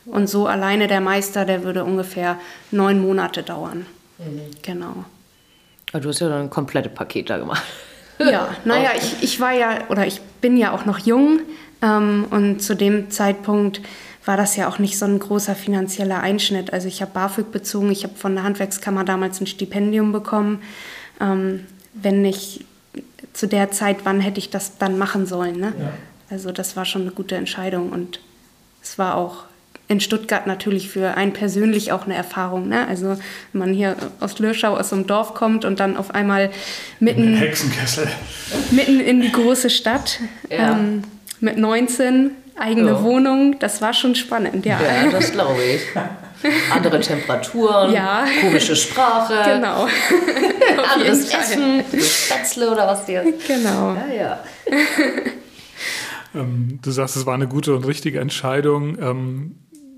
Und 0.05 0.27
so 0.27 0.47
alleine 0.47 0.87
der 0.87 0.99
Meister, 0.99 1.45
der 1.45 1.63
würde 1.63 1.85
ungefähr 1.85 2.37
neun 2.71 3.01
Monate 3.01 3.41
dauern. 3.41 3.85
Mhm. 4.17 4.41
Genau. 4.61 5.05
Aber 5.93 6.01
du 6.01 6.09
hast 6.09 6.19
ja 6.19 6.27
dann 6.27 6.41
ein 6.41 6.49
komplettes 6.49 6.93
Paket 6.93 7.29
da 7.29 7.37
gemacht. 7.37 7.63
Ja, 8.19 8.49
naja, 8.65 8.89
ich, 8.97 9.23
ich 9.23 9.39
war 9.39 9.53
ja, 9.53 9.87
oder 9.87 10.05
ich 10.05 10.19
bin 10.41 10.57
ja 10.57 10.73
auch 10.73 10.83
noch 10.85 10.99
jung 10.99 11.39
ähm, 11.81 12.25
und 12.31 12.61
zu 12.61 12.75
dem 12.75 13.09
Zeitpunkt 13.11 13.79
war 14.25 14.37
das 14.37 14.55
ja 14.55 14.67
auch 14.67 14.79
nicht 14.79 14.97
so 14.97 15.05
ein 15.05 15.19
großer 15.19 15.55
finanzieller 15.55 16.19
Einschnitt. 16.19 16.73
Also 16.73 16.87
ich 16.87 17.01
habe 17.01 17.11
BAföG 17.13 17.51
bezogen, 17.51 17.91
ich 17.91 18.03
habe 18.03 18.15
von 18.15 18.33
der 18.35 18.43
Handwerkskammer 18.43 19.03
damals 19.03 19.39
ein 19.39 19.47
Stipendium 19.47 20.11
bekommen. 20.11 20.61
Ähm, 21.21 21.65
wenn 21.93 22.21
nicht 22.21 22.65
zu 23.33 23.47
der 23.47 23.71
Zeit, 23.71 23.99
wann 24.03 24.19
hätte 24.19 24.39
ich 24.39 24.49
das 24.49 24.77
dann 24.77 24.97
machen 24.97 25.25
sollen? 25.25 25.59
Ne? 25.59 25.73
Ja. 25.77 25.93
Also 26.29 26.51
das 26.51 26.75
war 26.75 26.85
schon 26.85 27.03
eine 27.03 27.11
gute 27.11 27.35
Entscheidung 27.35 27.91
und 27.91 28.19
es 28.81 28.97
war 28.97 29.15
auch 29.15 29.43
in 29.87 29.99
Stuttgart 29.99 30.47
natürlich 30.47 30.89
für 30.89 31.15
einen 31.15 31.33
persönlich 31.33 31.91
auch 31.91 32.05
eine 32.05 32.15
Erfahrung. 32.15 32.67
Ne? 32.67 32.87
Also 32.87 33.17
wenn 33.53 33.59
man 33.59 33.73
hier 33.73 33.95
aus 34.19 34.39
Lürschau, 34.39 34.75
aus 34.75 34.89
so 34.89 34.95
einem 34.95 35.05
Dorf 35.05 35.35
kommt 35.35 35.63
und 35.63 35.79
dann 35.79 35.95
auf 35.95 36.15
einmal 36.15 36.49
mitten, 36.99 37.35
Hexenkessel. 37.35 38.07
mitten 38.71 38.99
in 38.99 39.21
die 39.21 39.31
große 39.31 39.69
Stadt 39.69 40.19
ja. 40.49 40.71
ähm, 40.71 41.03
mit 41.39 41.57
19 41.57 42.31
eigene 42.55 42.91
ja. 42.91 43.03
Wohnung, 43.03 43.59
das 43.59 43.81
war 43.81 43.93
schon 43.93 44.15
spannend, 44.15 44.65
ja. 44.65 44.79
Ja, 44.81 45.09
das 45.09 45.31
glaube 45.31 45.61
ich. 45.61 45.81
Andere 46.73 46.99
Temperaturen, 46.99 47.91
ja. 47.91 48.25
komische 48.41 48.75
Sprache. 48.75 49.33
Genau. 49.45 49.87
Anderes 50.93 51.33
Essen, 51.33 51.83
Spätzle 51.99 52.71
oder 52.71 52.87
was 52.87 53.05
dir. 53.05 53.23
Genau. 53.47 53.95
Ja, 53.95 54.13
ja. 54.13 54.39
ähm, 56.35 56.79
du 56.81 56.91
sagst, 56.91 57.15
es 57.15 57.25
war 57.25 57.33
eine 57.33 57.47
gute 57.47 57.75
und 57.75 57.85
richtige 57.85 58.19
Entscheidung. 58.19 58.97
Ähm, 58.99 59.55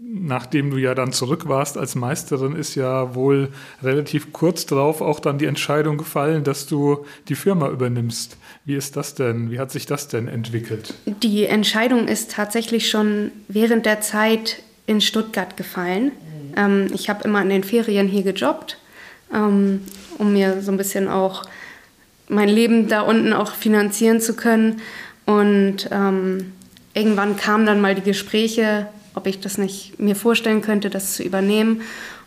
nachdem 0.09 0.69
du 0.71 0.77
ja 0.77 0.95
dann 0.95 1.11
zurück 1.11 1.47
warst 1.47 1.77
als 1.77 1.95
Meisterin, 1.95 2.55
ist 2.55 2.75
ja 2.75 3.13
wohl 3.15 3.49
relativ 3.83 4.33
kurz 4.33 4.65
darauf 4.65 5.01
auch 5.01 5.19
dann 5.19 5.37
die 5.37 5.45
Entscheidung 5.45 5.97
gefallen, 5.97 6.43
dass 6.43 6.65
du 6.65 7.05
die 7.27 7.35
Firma 7.35 7.69
übernimmst. 7.69 8.37
Wie 8.67 8.75
ist 8.75 8.97
das 8.97 9.15
denn? 9.15 9.49
Wie 9.49 9.59
hat 9.59 9.71
sich 9.71 9.85
das 9.85 10.09
denn 10.09 10.27
entwickelt? 10.27 10.93
Die 11.05 11.45
Entscheidung 11.45 12.09
ist 12.09 12.31
tatsächlich 12.31 12.89
schon 12.89 13.31
während 13.47 13.85
der 13.85 14.01
Zeit 14.01 14.61
in 14.85 14.99
Stuttgart 14.99 15.55
gefallen. 15.55 16.07
Mhm. 16.07 16.53
Ähm, 16.57 16.87
ich 16.93 17.09
habe 17.09 17.23
immer 17.23 17.41
in 17.41 17.47
den 17.47 17.63
Ferien 17.63 18.09
hier 18.09 18.23
gejobbt, 18.23 18.77
ähm, 19.33 19.83
um 20.17 20.33
mir 20.33 20.61
so 20.61 20.71
ein 20.71 20.75
bisschen 20.75 21.07
auch 21.07 21.45
mein 22.27 22.49
Leben 22.49 22.89
da 22.89 23.03
unten 23.03 23.31
auch 23.31 23.53
finanzieren 23.53 24.19
zu 24.19 24.35
können. 24.35 24.81
Und 25.25 25.87
ähm, 25.89 26.51
irgendwann 26.93 27.37
kamen 27.37 27.65
dann 27.65 27.79
mal 27.79 27.95
die 27.95 28.01
Gespräche, 28.01 28.87
ob 29.15 29.27
ich 29.27 29.39
das 29.39 29.57
nicht 29.57 29.97
mir 29.97 30.17
vorstellen 30.17 30.61
könnte, 30.61 30.89
das 30.89 31.13
zu 31.13 31.23
übernehmen. 31.23 31.83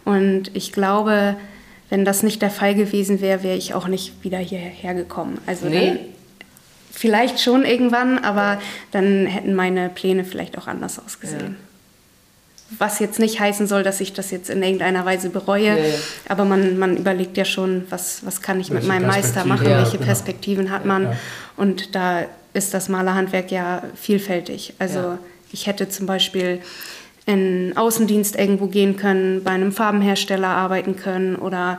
Und 0.07 0.57
ich 0.57 0.73
glaube, 0.73 1.37
wenn 1.91 2.07
das 2.07 2.23
nicht 2.23 2.41
der 2.41 2.51
Fall 2.51 2.75
gewesen 2.75 3.21
wäre, 3.21 3.43
wäre 3.43 3.59
ich 3.59 3.75
auch 3.75 3.89
nicht 3.89 4.25
wieder 4.25 4.39
hierher 4.39 4.95
gekommen. 4.95 5.37
Also 5.45 5.69
nee. 5.69 5.99
Vielleicht 6.93 7.41
schon 7.41 7.65
irgendwann, 7.65 8.19
aber 8.19 8.61
dann 8.91 9.27
hätten 9.27 9.55
meine 9.55 9.89
Pläne 9.89 10.25
vielleicht 10.25 10.59
auch 10.59 10.67
anders 10.67 10.99
ausgesehen. 10.99 11.57
Ja. 11.59 12.77
Was 12.79 13.01
jetzt 13.01 13.19
nicht 13.19 13.41
heißen 13.41 13.67
soll, 13.67 13.83
dass 13.83 14.01
ich 14.01 14.13
das 14.13 14.31
jetzt 14.31 14.49
in 14.49 14.63
irgendeiner 14.63 15.05
Weise 15.05 15.31
bereue, 15.31 15.77
ja, 15.77 15.77
ja. 15.77 15.95
aber 16.29 16.45
man, 16.45 16.79
man 16.79 16.97
überlegt 16.97 17.37
ja 17.37 17.45
schon, 17.45 17.85
was, 17.91 18.25
was 18.25 18.43
kann 18.43 18.61
ich 18.61 18.71
welche 18.71 18.87
mit 18.87 18.89
meinem 18.89 19.09
Meister 19.09 19.45
machen, 19.45 19.67
welche 19.67 19.93
genau. 19.93 20.05
Perspektiven 20.05 20.71
hat 20.71 20.85
man. 20.85 21.17
Und 21.57 21.97
da 21.97 22.27
ist 22.53 22.73
das 22.73 22.89
Malerhandwerk 22.89 23.51
ja 23.51 23.83
vielfältig. 23.97 24.75
Also 24.79 25.19
ich 25.53 25.67
hätte 25.67 25.89
zum 25.89 26.07
Beispiel 26.07 26.61
in 27.27 27.77
Außendienst 27.77 28.37
irgendwo 28.37 28.67
gehen 28.67 28.97
können, 28.97 29.45
bei 29.45 29.51
einem 29.51 29.73
Farbenhersteller 29.73 30.49
arbeiten 30.49 30.97
können 30.97 31.37
oder 31.37 31.79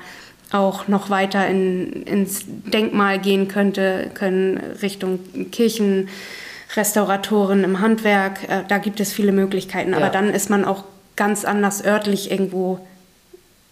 auch 0.52 0.88
noch 0.88 1.10
weiter 1.10 1.48
in, 1.48 2.04
ins 2.04 2.44
Denkmal 2.48 3.18
gehen 3.20 3.48
könnte, 3.48 4.12
können 4.14 4.58
Richtung 4.82 5.20
Kirchenrestauratoren 5.52 7.64
im 7.64 7.80
Handwerk. 7.80 8.50
Äh, 8.50 8.64
da 8.68 8.78
gibt 8.78 9.00
es 9.00 9.14
viele 9.14 9.32
Möglichkeiten. 9.32 9.92
Ja. 9.92 9.98
Aber 9.98 10.10
dann 10.10 10.30
ist 10.30 10.50
man 10.50 10.66
auch 10.66 10.84
ganz 11.16 11.46
anders 11.46 11.86
örtlich 11.86 12.32
irgendwo 12.32 12.86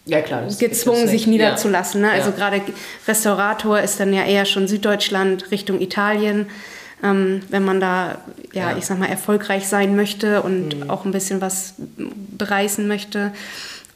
ja, 0.06 0.22
klar, 0.22 0.44
gezwungen, 0.58 1.08
sich 1.08 1.26
niederzulassen. 1.26 2.00
Ne? 2.00 2.10
Also 2.10 2.32
gerade 2.32 2.62
Restaurator 3.06 3.80
ist 3.80 4.00
dann 4.00 4.12
ja 4.12 4.24
eher 4.24 4.46
schon 4.46 4.66
Süddeutschland 4.66 5.50
Richtung 5.50 5.80
Italien 5.80 6.46
ähm, 7.02 7.42
wenn 7.48 7.64
man 7.64 7.80
da, 7.80 8.18
ja, 8.52 8.72
ja, 8.72 8.76
ich 8.76 8.84
sag 8.84 8.98
mal, 8.98 9.08
erfolgreich 9.08 9.68
sein 9.68 9.96
möchte 9.96 10.42
und 10.42 10.80
mhm. 10.80 10.90
auch 10.90 11.04
ein 11.04 11.12
bisschen 11.12 11.40
was 11.40 11.74
bereißen 12.36 12.86
möchte. 12.86 13.32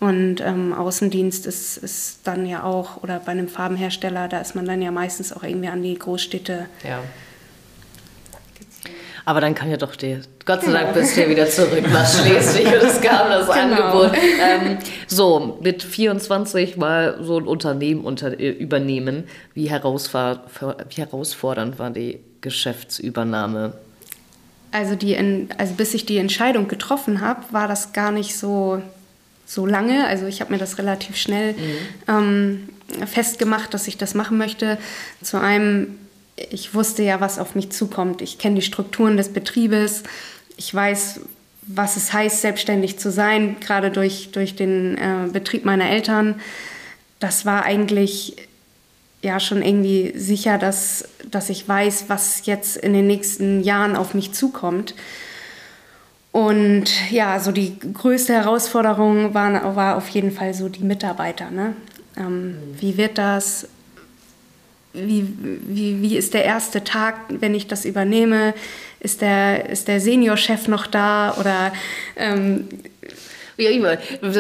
Und 0.01 0.41
ähm, 0.41 0.73
Außendienst 0.73 1.47
ist, 1.47 1.77
ist 1.77 2.21
dann 2.25 2.47
ja 2.47 2.65
auch, 2.65 3.03
oder 3.03 3.21
bei 3.21 3.33
einem 3.33 3.49
Farbenhersteller, 3.49 4.29
da 4.29 4.41
ist 4.41 4.55
man 4.55 4.67
dann 4.67 4.83
ja 4.83 4.91
meistens 4.91 5.33
auch 5.33 5.43
irgendwie 5.43 5.69
an 5.69 5.83
die 5.83 5.99
Großstädte. 5.99 6.67
Ja. 6.83 7.01
Aber 9.27 9.41
dann 9.41 9.55
kann 9.55 9.71
ja 9.71 9.79
doch 9.79 9.97
der, 9.97 10.21
Gott 10.45 10.63
sei 10.63 10.73
Dank 10.73 10.93
bist 10.93 11.17
du 11.17 11.23
ja 11.23 11.31
wieder 11.31 11.49
zurück 11.49 11.91
nach 11.91 12.07
Schleswig 12.07 12.67
und 12.67 12.75
es 12.75 13.01
kam 13.01 13.31
das 13.31 13.47
genau. 13.47 14.03
Angebot. 14.03 14.13
Ähm, 14.15 14.77
so, 15.07 15.59
mit 15.63 15.83
24 15.83 16.77
mal 16.77 17.17
so 17.23 17.39
ein 17.39 17.47
Unternehmen 17.47 18.05
unter, 18.05 18.39
äh, 18.39 18.51
übernehmen. 18.51 19.25
Wie, 19.55 19.65
wie 19.65 19.71
herausfordernd 19.71 21.79
war 21.79 21.91
die 21.91 22.21
Geschäftsübernahme? 22.43 23.73
Also, 24.73 24.95
die, 24.95 25.17
also 25.57 25.73
bis 25.75 25.95
ich 25.95 26.05
die 26.05 26.19
Entscheidung 26.19 26.69
getroffen 26.69 27.23
habe, 27.23 27.45
war 27.51 27.67
das 27.67 27.95
gar 27.95 28.11
nicht 28.11 28.37
so, 28.37 28.83
so 29.47 29.67
lange. 29.67 30.07
Also 30.07 30.27
ich 30.27 30.41
habe 30.41 30.53
mir 30.53 30.59
das 30.59 30.79
relativ 30.79 31.17
schnell 31.17 31.53
mhm. 31.53 31.59
ähm, 32.09 32.69
festgemacht, 33.07 33.75
dass 33.75 33.89
ich 33.89 33.97
das 33.97 34.15
machen 34.15 34.39
möchte. 34.39 34.79
Zu 35.23 35.41
einem, 35.41 35.99
ich 36.51 36.75
wusste 36.75 37.03
ja, 37.03 37.21
was 37.21 37.39
auf 37.39 37.55
mich 37.55 37.71
zukommt. 37.71 38.23
Ich 38.23 38.39
kenne 38.39 38.57
die 38.57 38.63
Strukturen 38.63 39.17
des 39.17 39.33
Betriebes. 39.33 40.03
Ich 40.57 40.75
weiß, 40.75 41.21
was 41.67 41.97
es 41.97 42.13
heißt, 42.13 42.41
selbstständig 42.41 42.99
zu 42.99 43.11
sein, 43.11 43.57
gerade 43.61 43.91
durch, 43.91 44.31
durch 44.33 44.55
den 44.55 44.99
äh, 44.99 45.29
Betrieb 45.33 45.65
meiner 45.65 45.89
Eltern. 45.89 46.41
Das 47.21 47.47
war 47.47 47.65
eigentlich 47.65 48.37
ja 49.23 49.41
schon 49.41 49.63
irgendwie 49.63 50.13
sicher, 50.17 50.59
dass, 50.59 51.09
dass 51.31 51.49
ich 51.49 51.67
weiß, 51.67 52.05
was 52.09 52.45
jetzt 52.45 52.77
in 52.77 52.93
den 52.93 53.07
nächsten 53.07 53.63
Jahren 53.63 53.97
auf 53.97 54.13
mich 54.13 54.33
zukommt. 54.33 54.95
Und 56.35 56.87
ja, 57.13 57.39
so 57.39 57.53
die 57.53 57.79
größte 57.79 58.33
Herausforderung 58.33 59.35
war, 59.35 59.77
war 59.77 59.97
auf 59.97 60.09
jeden 60.09 60.33
Fall 60.33 60.53
so 60.53 60.69
die 60.69 60.83
Mitarbeiter. 60.83 61.49
Ne? 61.53 61.77
Ähm. 62.17 62.59
Wie 62.81 62.97
wird 62.97 63.19
das? 63.19 63.69
Wie, 64.93 65.29
wie, 65.39 66.03
wie 66.03 66.17
ist 66.17 66.35
der 66.35 66.45
erste 66.45 66.83
Tag, 66.83 67.15
wenn 67.29 67.55
ich 67.55 67.69
das 67.69 67.85
übernehme? 67.85 68.53
Ist 68.99 69.21
der, 69.21 69.71
ist 69.71 69.87
der 69.87 70.01
Seniorchef 70.01 70.67
noch 70.67 70.89
da? 70.89 71.37
Oder 71.39 71.73
ähm, 72.17 72.69
ja, 73.57 73.71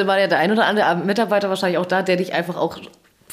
war 0.09 0.19
ja 0.19 0.27
der 0.27 0.39
ein 0.39 0.51
oder 0.51 0.67
andere 0.67 0.97
Mitarbeiter 0.97 1.49
wahrscheinlich 1.49 1.79
auch 1.79 1.87
da, 1.87 2.03
der 2.03 2.17
dich 2.17 2.33
einfach 2.33 2.57
auch 2.57 2.77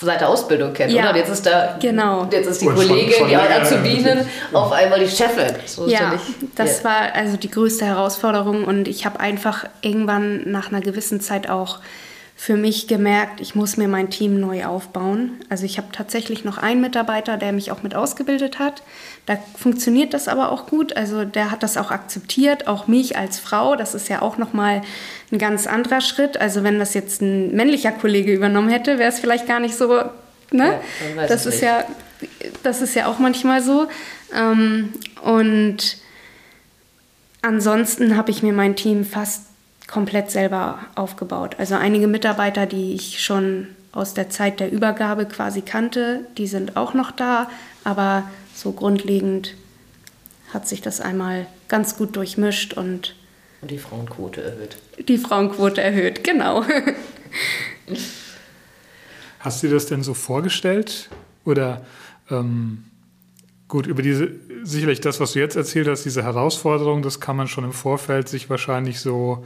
seit 0.06 0.22
der 0.22 0.30
Ausbildung 0.30 0.74
kennt, 0.74 0.92
ja, 0.92 1.10
oder? 1.10 1.18
jetzt 1.18 1.30
ist 1.30 1.46
da, 1.46 1.78
genau. 1.80 2.28
jetzt 2.32 2.48
ist 2.48 2.62
die 2.62 2.68
Und 2.68 2.76
Kollegin, 2.76 3.12
von, 3.12 3.20
von 3.20 3.30
die 3.30 3.36
Azubinen, 3.36 4.26
auf 4.54 4.72
einmal 4.72 5.00
die 5.00 5.08
Chefin. 5.08 5.56
So 5.66 5.88
ja, 5.88 6.20
das 6.56 6.84
war 6.84 7.14
also 7.14 7.38
die 7.38 7.50
größte 7.50 7.86
Herausforderung 7.86 8.66
und 8.66 8.88
ich 8.88 9.06
habe 9.06 9.20
einfach 9.20 9.66
irgendwann 9.82 10.50
nach 10.50 10.70
einer 10.70 10.82
gewissen 10.82 11.22
Zeit 11.22 11.50
auch 11.50 11.80
für 12.42 12.56
mich 12.56 12.88
gemerkt, 12.88 13.40
ich 13.40 13.54
muss 13.54 13.78
mir 13.78 13.88
mein 13.88 14.10
Team 14.10 14.40
neu 14.40 14.66
aufbauen. 14.66 15.34
Also 15.50 15.64
ich 15.64 15.78
habe 15.78 15.90
tatsächlich 15.92 16.44
noch 16.44 16.58
einen 16.58 16.82
Mitarbeiter, 16.82 17.38
der 17.38 17.52
mich 17.52 17.72
auch 17.72 17.84
mit 17.84 17.94
ausgebildet 17.94 18.58
hat. 18.58 18.82
Da 19.28 19.38
funktioniert 19.56 20.16
das 20.16 20.28
aber 20.28 20.52
auch 20.52 20.66
gut. 20.66 20.98
Also 20.98 21.24
der 21.24 21.52
hat 21.52 21.62
das 21.62 21.78
auch 21.78 21.92
akzeptiert, 21.92 22.66
auch 22.66 22.88
mich 22.88 23.16
als 23.16 23.38
Frau. 23.38 23.76
Das 23.76 23.94
ist 23.94 24.10
ja 24.10 24.24
auch 24.24 24.40
nochmal 24.40 24.82
ein 25.32 25.38
ganz 25.38 25.68
anderer 25.68 26.02
Schritt. 26.02 26.42
Also 26.42 26.64
wenn 26.64 26.80
das 26.80 26.96
jetzt 26.96 27.22
ein 27.22 27.56
männlicher 27.56 27.92
Kollege 27.92 28.34
übernommen 28.34 28.70
hätte, 28.70 28.98
wäre 28.98 29.10
es 29.10 29.20
vielleicht 29.20 29.46
gar 29.46 29.60
nicht 29.60 29.76
so. 29.76 30.02
Ne? 30.50 30.80
Ja, 31.16 31.28
das 31.28 31.46
ist 31.46 31.62
nicht. 31.62 31.64
ja, 31.64 31.84
das 32.64 32.82
ist 32.82 32.96
ja 32.96 33.06
auch 33.06 33.20
manchmal 33.20 33.62
so. 33.62 33.88
Ähm, 34.36 34.94
und 35.22 35.98
ansonsten 37.44 38.18
habe 38.18 38.32
ich 38.32 38.42
mir 38.42 38.52
mein 38.52 38.76
Team 38.76 39.06
fast 39.06 39.51
komplett 39.92 40.32
selber 40.32 40.80
aufgebaut. 40.96 41.56
Also 41.60 41.76
einige 41.76 42.08
Mitarbeiter, 42.08 42.66
die 42.66 42.94
ich 42.94 43.22
schon 43.22 43.68
aus 43.92 44.14
der 44.14 44.30
Zeit 44.30 44.62
der 44.62 44.72
Übergabe 44.72 45.26
quasi 45.26 45.62
kannte, 45.62 46.22
die 46.38 46.48
sind 46.48 46.78
auch 46.78 46.94
noch 46.94 47.12
da, 47.12 47.50
aber 47.84 48.24
so 48.56 48.72
grundlegend 48.72 49.56
hat 50.54 50.68
sich 50.68 50.82
das 50.82 51.02
einmal 51.02 51.46
ganz 51.68 51.98
gut 51.98 52.16
durchmischt 52.16 52.74
und 52.74 53.16
Und 53.62 53.70
die 53.72 53.78
Frauenquote 53.78 54.42
erhöht. 54.42 54.78
Die 55.08 55.18
Frauenquote 55.18 55.82
erhöht, 55.82 56.24
genau. 56.24 56.64
Hast 59.40 59.62
du 59.62 59.68
dir 59.68 59.74
das 59.74 59.88
denn 59.88 60.04
so 60.04 60.14
vorgestellt? 60.14 61.10
Oder 61.44 61.86
ähm, 62.30 62.86
gut, 63.68 63.88
über 63.88 64.04
diese, 64.04 64.32
sicherlich 64.64 65.02
das, 65.02 65.20
was 65.20 65.34
du 65.34 65.40
jetzt 65.40 65.56
erzählt 65.56 65.88
hast, 65.88 66.04
diese 66.04 66.24
Herausforderung, 66.24 67.02
das 67.02 67.20
kann 67.20 67.36
man 67.36 67.48
schon 67.48 67.64
im 67.64 67.74
Vorfeld 67.74 68.30
sich 68.30 68.50
wahrscheinlich 68.50 69.00
so, 69.00 69.46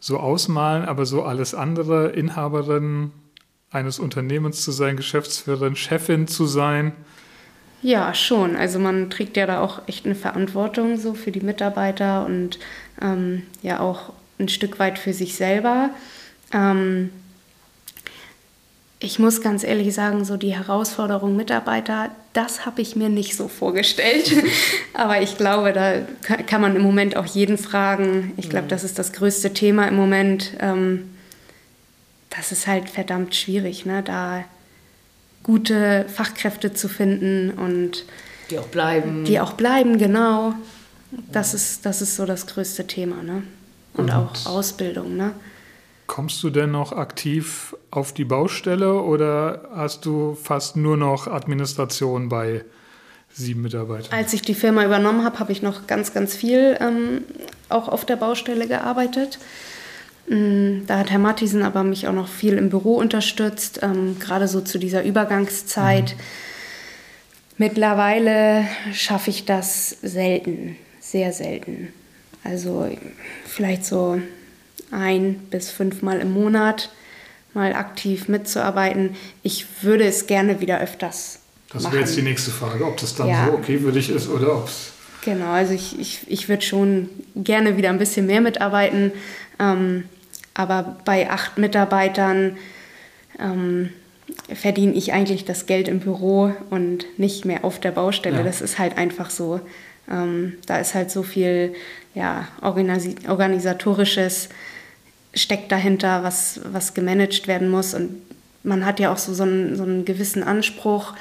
so 0.00 0.18
ausmalen, 0.18 0.84
aber 0.84 1.06
so 1.06 1.22
alles 1.22 1.54
andere, 1.54 2.08
Inhaberin 2.08 3.12
eines 3.70 3.98
Unternehmens 3.98 4.62
zu 4.62 4.72
sein, 4.72 4.96
Geschäftsführerin, 4.96 5.76
Chefin 5.76 6.26
zu 6.26 6.46
sein. 6.46 6.92
Ja, 7.82 8.12
schon. 8.14 8.56
Also 8.56 8.78
man 8.78 9.08
trägt 9.10 9.36
ja 9.36 9.46
da 9.46 9.60
auch 9.60 9.86
echt 9.86 10.04
eine 10.04 10.14
Verantwortung 10.14 10.98
so 10.98 11.14
für 11.14 11.30
die 11.30 11.40
Mitarbeiter 11.40 12.26
und 12.26 12.58
ähm, 13.00 13.42
ja 13.62 13.80
auch 13.80 14.12
ein 14.38 14.48
Stück 14.48 14.78
weit 14.78 14.98
für 14.98 15.12
sich 15.12 15.36
selber. 15.36 15.90
Ähm, 16.52 17.10
ich 19.02 19.18
muss 19.18 19.40
ganz 19.40 19.64
ehrlich 19.64 19.94
sagen, 19.94 20.26
so 20.26 20.36
die 20.36 20.54
Herausforderung 20.54 21.34
Mitarbeiter, 21.34 22.10
das 22.34 22.66
habe 22.66 22.82
ich 22.82 22.96
mir 22.96 23.08
nicht 23.08 23.34
so 23.34 23.48
vorgestellt. 23.48 24.30
Aber 24.92 25.22
ich 25.22 25.38
glaube, 25.38 25.72
da 25.72 26.02
kann 26.42 26.60
man 26.60 26.76
im 26.76 26.82
Moment 26.82 27.16
auch 27.16 27.24
jeden 27.24 27.56
fragen. 27.56 28.34
Ich 28.36 28.50
glaube, 28.50 28.66
mhm. 28.66 28.68
das 28.68 28.84
ist 28.84 28.98
das 28.98 29.14
größte 29.14 29.54
Thema 29.54 29.88
im 29.88 29.96
Moment. 29.96 30.52
Ähm, 30.60 31.10
das 32.28 32.52
ist 32.52 32.66
halt 32.66 32.90
verdammt 32.90 33.34
schwierig, 33.34 33.86
ne? 33.86 34.02
da 34.02 34.44
gute 35.42 36.04
Fachkräfte 36.08 36.74
zu 36.74 36.88
finden 36.88 37.50
und 37.50 38.04
die 38.50 38.58
auch 38.58 38.68
bleiben. 38.68 39.24
Die 39.24 39.40
auch 39.40 39.54
bleiben, 39.54 39.96
genau. 39.96 40.54
Das 41.32 41.54
ist, 41.54 41.86
das 41.86 42.02
ist 42.02 42.16
so 42.16 42.26
das 42.26 42.46
größte 42.46 42.86
Thema. 42.86 43.22
Ne? 43.22 43.44
Und, 43.94 44.04
und 44.04 44.10
auch 44.10 44.46
Ausbildung. 44.46 45.16
Ne? 45.16 45.32
Kommst 46.10 46.42
du 46.42 46.50
denn 46.50 46.72
noch 46.72 46.90
aktiv 46.90 47.76
auf 47.92 48.12
die 48.12 48.24
Baustelle 48.24 48.94
oder 49.00 49.68
hast 49.72 50.04
du 50.06 50.34
fast 50.34 50.74
nur 50.74 50.96
noch 50.96 51.28
Administration 51.28 52.28
bei 52.28 52.64
sieben 53.32 53.62
Mitarbeitern? 53.62 54.12
Als 54.12 54.32
ich 54.32 54.42
die 54.42 54.56
Firma 54.56 54.84
übernommen 54.84 55.24
habe, 55.24 55.38
habe 55.38 55.52
ich 55.52 55.62
noch 55.62 55.86
ganz, 55.86 56.12
ganz 56.12 56.34
viel 56.34 56.76
ähm, 56.80 57.22
auch 57.68 57.86
auf 57.86 58.04
der 58.04 58.16
Baustelle 58.16 58.66
gearbeitet. 58.66 59.38
Mm, 60.26 60.80
da 60.88 60.98
hat 60.98 61.12
Herr 61.12 61.20
Mattisen 61.20 61.62
aber 61.62 61.84
mich 61.84 62.08
auch 62.08 62.12
noch 62.12 62.26
viel 62.26 62.54
im 62.54 62.70
Büro 62.70 62.96
unterstützt, 62.96 63.78
ähm, 63.84 64.18
gerade 64.18 64.48
so 64.48 64.62
zu 64.62 64.80
dieser 64.80 65.04
Übergangszeit. 65.04 66.16
Mhm. 66.16 66.22
Mittlerweile 67.56 68.66
schaffe 68.92 69.30
ich 69.30 69.44
das 69.44 69.90
selten, 70.02 70.74
sehr 70.98 71.32
selten. 71.32 71.92
Also 72.42 72.90
vielleicht 73.46 73.84
so 73.84 74.20
ein 74.90 75.36
bis 75.50 75.70
fünfmal 75.70 76.20
im 76.20 76.32
Monat 76.32 76.90
mal 77.54 77.74
aktiv 77.74 78.28
mitzuarbeiten. 78.28 79.16
Ich 79.42 79.66
würde 79.82 80.04
es 80.04 80.26
gerne 80.26 80.60
wieder 80.60 80.80
öfters 80.80 81.40
das 81.72 81.84
wäre 81.84 82.00
jetzt 82.00 82.16
die 82.16 82.22
nächste 82.22 82.50
Frage, 82.50 82.84
ob 82.84 82.96
das 82.96 83.14
dann 83.14 83.28
ja. 83.28 83.46
so 83.46 83.52
okay 83.52 83.78
für 83.78 83.92
dich 83.92 84.10
ist 84.10 84.28
oder 84.28 84.56
ob 84.56 84.66
es... 84.66 84.92
Genau, 85.22 85.52
also 85.52 85.72
ich, 85.72 85.98
ich, 86.00 86.20
ich 86.26 86.48
würde 86.48 86.62
schon 86.62 87.08
gerne 87.36 87.76
wieder 87.76 87.90
ein 87.90 87.98
bisschen 87.98 88.26
mehr 88.26 88.40
mitarbeiten. 88.40 89.12
Ähm, 89.58 90.04
aber 90.54 90.96
bei 91.04 91.30
acht 91.30 91.58
Mitarbeitern 91.58 92.56
ähm, 93.38 93.90
verdiene 94.52 94.94
ich 94.94 95.12
eigentlich 95.12 95.44
das 95.44 95.66
Geld 95.66 95.88
im 95.88 96.00
Büro 96.00 96.52
und 96.70 97.04
nicht 97.18 97.44
mehr 97.44 97.64
auf 97.64 97.78
der 97.78 97.92
Baustelle. 97.92 98.38
Ja. 98.38 98.42
Das 98.42 98.62
ist 98.62 98.78
halt 98.78 98.96
einfach 98.96 99.30
so. 99.30 99.60
Ähm, 100.10 100.54
da 100.66 100.78
ist 100.78 100.94
halt 100.94 101.10
so 101.10 101.22
viel 101.22 101.74
ja, 102.14 102.48
organisatorisches 102.62 104.48
steckt 105.34 105.70
dahinter, 105.70 106.22
was, 106.22 106.60
was 106.72 106.94
gemanagt 106.94 107.46
werden 107.48 107.68
muss. 107.68 107.94
Und 107.94 108.10
man 108.62 108.84
hat 108.84 109.00
ja 109.00 109.12
auch 109.12 109.18
so, 109.18 109.32
so, 109.34 109.44
einen, 109.44 109.76
so 109.76 109.82
einen 109.82 110.04
gewissen 110.04 110.42
Anspruch. 110.42 111.14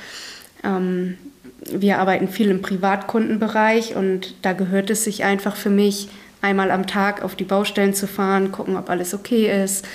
Ähm, 0.64 1.18
wir 1.66 2.00
arbeiten 2.00 2.28
viel 2.28 2.50
im 2.50 2.62
Privatkundenbereich 2.62 3.96
und 3.96 4.34
da 4.42 4.54
gehört 4.54 4.90
es 4.90 5.04
sich 5.04 5.24
einfach 5.24 5.56
für 5.56 5.70
mich, 5.70 6.10
einmal 6.42 6.72
am 6.72 6.88
Tag 6.88 7.22
auf 7.22 7.36
die 7.36 7.44
Baustellen 7.44 7.94
zu 7.94 8.08
fahren, 8.08 8.52
gucken, 8.52 8.78
ob 8.78 8.90
alles 8.90 9.14
okay 9.14 9.64
ist, 9.64 9.86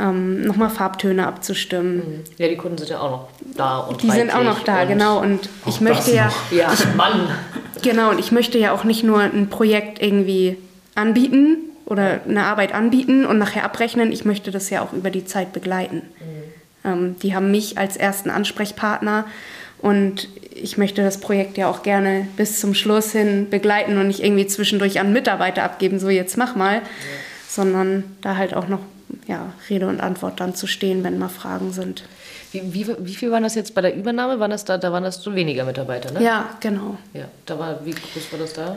ähm, 0.00 0.42
nochmal 0.42 0.70
Farbtöne 0.70 1.26
abzustimmen. 1.26 1.96
Mhm. 1.96 2.24
Ja, 2.36 2.48
die 2.48 2.56
Kunden 2.56 2.78
sind 2.78 2.90
ja 2.90 3.00
auch 3.00 3.10
noch 3.10 3.28
da 3.56 3.78
und 3.78 4.02
Die 4.02 4.10
sind 4.10 4.34
auch 4.34 4.42
noch 4.42 4.64
da, 4.64 4.82
und 4.82 4.88
genau. 4.88 5.20
Und 5.20 5.48
ich 5.66 5.80
möchte 5.80 6.12
ja, 6.12 6.32
ja, 6.50 6.72
Mann. 6.96 7.28
Genau, 7.82 8.10
und 8.10 8.18
ich 8.18 8.32
möchte 8.32 8.58
ja 8.58 8.72
auch 8.72 8.84
nicht 8.84 9.04
nur 9.04 9.20
ein 9.20 9.48
Projekt 9.48 10.02
irgendwie 10.02 10.56
anbieten, 10.96 11.58
oder 11.86 12.20
eine 12.26 12.44
Arbeit 12.44 12.74
anbieten 12.74 13.26
und 13.26 13.38
nachher 13.38 13.64
abrechnen. 13.64 14.12
Ich 14.12 14.24
möchte 14.24 14.50
das 14.50 14.70
ja 14.70 14.82
auch 14.82 14.92
über 14.92 15.10
die 15.10 15.24
Zeit 15.24 15.52
begleiten. 15.52 15.96
Mhm. 15.96 16.44
Ähm, 16.84 17.16
die 17.22 17.34
haben 17.34 17.50
mich 17.50 17.78
als 17.78 17.96
ersten 17.96 18.30
Ansprechpartner 18.30 19.26
und 19.78 20.28
ich 20.54 20.78
möchte 20.78 21.02
das 21.02 21.18
Projekt 21.18 21.58
ja 21.58 21.68
auch 21.68 21.82
gerne 21.82 22.28
bis 22.36 22.60
zum 22.60 22.74
Schluss 22.74 23.12
hin 23.12 23.48
begleiten 23.50 23.98
und 23.98 24.06
nicht 24.06 24.22
irgendwie 24.22 24.46
zwischendurch 24.46 25.00
an 25.00 25.12
Mitarbeiter 25.12 25.62
abgeben, 25.62 25.98
so 25.98 26.08
jetzt 26.08 26.36
mach 26.36 26.56
mal, 26.56 26.76
ja. 26.76 26.82
sondern 27.48 28.04
da 28.22 28.36
halt 28.36 28.54
auch 28.54 28.68
noch 28.68 28.80
ja, 29.26 29.52
Rede 29.68 29.88
und 29.88 30.00
Antwort 30.00 30.40
dann 30.40 30.54
zu 30.54 30.66
stehen, 30.66 31.04
wenn 31.04 31.18
mal 31.18 31.28
Fragen 31.28 31.72
sind. 31.72 32.04
Wie, 32.52 32.62
wie, 32.72 32.86
wie 32.98 33.14
viel 33.14 33.30
waren 33.30 33.42
das 33.42 33.56
jetzt 33.56 33.74
bei 33.74 33.80
der 33.80 33.96
Übernahme? 33.96 34.38
Waren 34.38 34.52
das 34.52 34.64
da, 34.64 34.78
da 34.78 34.92
waren 34.92 35.02
das 35.02 35.22
so 35.22 35.34
weniger 35.34 35.64
Mitarbeiter, 35.64 36.12
ne? 36.12 36.22
Ja, 36.22 36.50
genau. 36.60 36.96
Ja, 37.12 37.24
da 37.46 37.58
war, 37.58 37.84
wie 37.84 37.90
groß 37.90 38.32
war 38.32 38.38
das 38.38 38.52
da? 38.52 38.76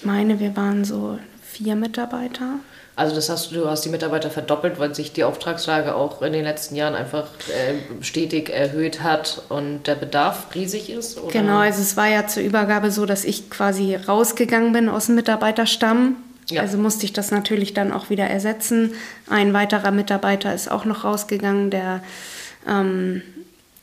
Ich 0.00 0.06
meine, 0.06 0.40
wir 0.40 0.56
waren 0.56 0.82
so 0.82 1.18
vier 1.42 1.76
Mitarbeiter. 1.76 2.54
Also 2.96 3.14
das 3.14 3.28
heißt, 3.28 3.54
du 3.54 3.68
hast 3.68 3.84
die 3.84 3.90
Mitarbeiter 3.90 4.30
verdoppelt, 4.30 4.78
weil 4.78 4.94
sich 4.94 5.12
die 5.12 5.24
Auftragslage 5.24 5.94
auch 5.94 6.22
in 6.22 6.32
den 6.32 6.42
letzten 6.42 6.74
Jahren 6.74 6.94
einfach 6.94 7.26
äh, 7.48 8.02
stetig 8.02 8.48
erhöht 8.48 9.02
hat 9.02 9.42
und 9.50 9.86
der 9.86 9.96
Bedarf 9.96 10.54
riesig 10.54 10.88
ist? 10.88 11.18
Oder? 11.18 11.30
Genau, 11.30 11.58
also 11.58 11.82
es 11.82 11.98
war 11.98 12.08
ja 12.08 12.26
zur 12.26 12.42
Übergabe 12.42 12.90
so, 12.90 13.04
dass 13.04 13.24
ich 13.24 13.50
quasi 13.50 13.94
rausgegangen 13.94 14.72
bin 14.72 14.88
aus 14.88 15.06
dem 15.06 15.16
Mitarbeiterstamm. 15.16 16.16
Ja. 16.48 16.62
Also 16.62 16.78
musste 16.78 17.04
ich 17.04 17.12
das 17.12 17.30
natürlich 17.30 17.74
dann 17.74 17.92
auch 17.92 18.08
wieder 18.08 18.24
ersetzen. 18.24 18.94
Ein 19.28 19.52
weiterer 19.52 19.90
Mitarbeiter 19.90 20.54
ist 20.54 20.70
auch 20.70 20.86
noch 20.86 21.04
rausgegangen, 21.04 21.70
der 21.70 22.02
ähm, 22.66 23.20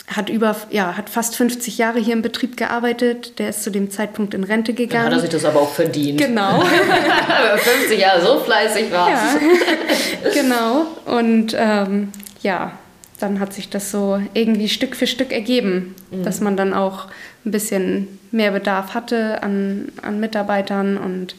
hat 0.08 0.30
über, 0.30 0.56
ja, 0.70 0.96
hat 0.96 1.10
fast 1.10 1.36
50 1.36 1.78
Jahre 1.78 2.00
hier 2.00 2.14
im 2.14 2.22
Betrieb 2.22 2.56
gearbeitet. 2.56 3.40
Der 3.40 3.50
ist 3.50 3.64
zu 3.64 3.70
dem 3.70 3.92
Zeitpunkt 3.92 4.34
in 4.34 4.46
Rente 4.46 4.74
gegangen. 4.74 5.12
Dann 5.12 5.14
hat 5.14 5.20
er 5.20 5.22
sich 5.22 5.30
das 5.30 5.44
aber 5.44 5.62
auch 5.62 5.74
verdient. 5.74 6.20
Genau. 6.20 6.62
50 7.58 8.00
Jahre 8.00 8.22
so 8.26 8.40
fleißig 8.40 8.90
war. 8.92 9.10
Ja, 9.10 9.36
genau. 10.34 10.86
Und 11.06 11.54
ähm, 11.58 12.14
ja, 12.42 12.72
dann 13.20 13.42
hat 13.42 13.54
sich 13.54 13.70
das 13.70 13.92
so 13.92 14.22
irgendwie 14.34 14.70
Stück 14.70 14.96
für 14.96 15.08
Stück 15.08 15.34
ergeben, 15.34 15.96
mhm. 16.10 16.24
dass 16.24 16.40
man 16.40 16.56
dann 16.56 16.74
auch 16.74 17.08
ein 17.46 17.52
bisschen 17.52 18.20
mehr 18.32 18.52
Bedarf 18.52 18.94
hatte 18.94 19.44
an, 19.44 19.92
an 20.02 20.20
Mitarbeitern 20.20 20.98
und 20.98 21.36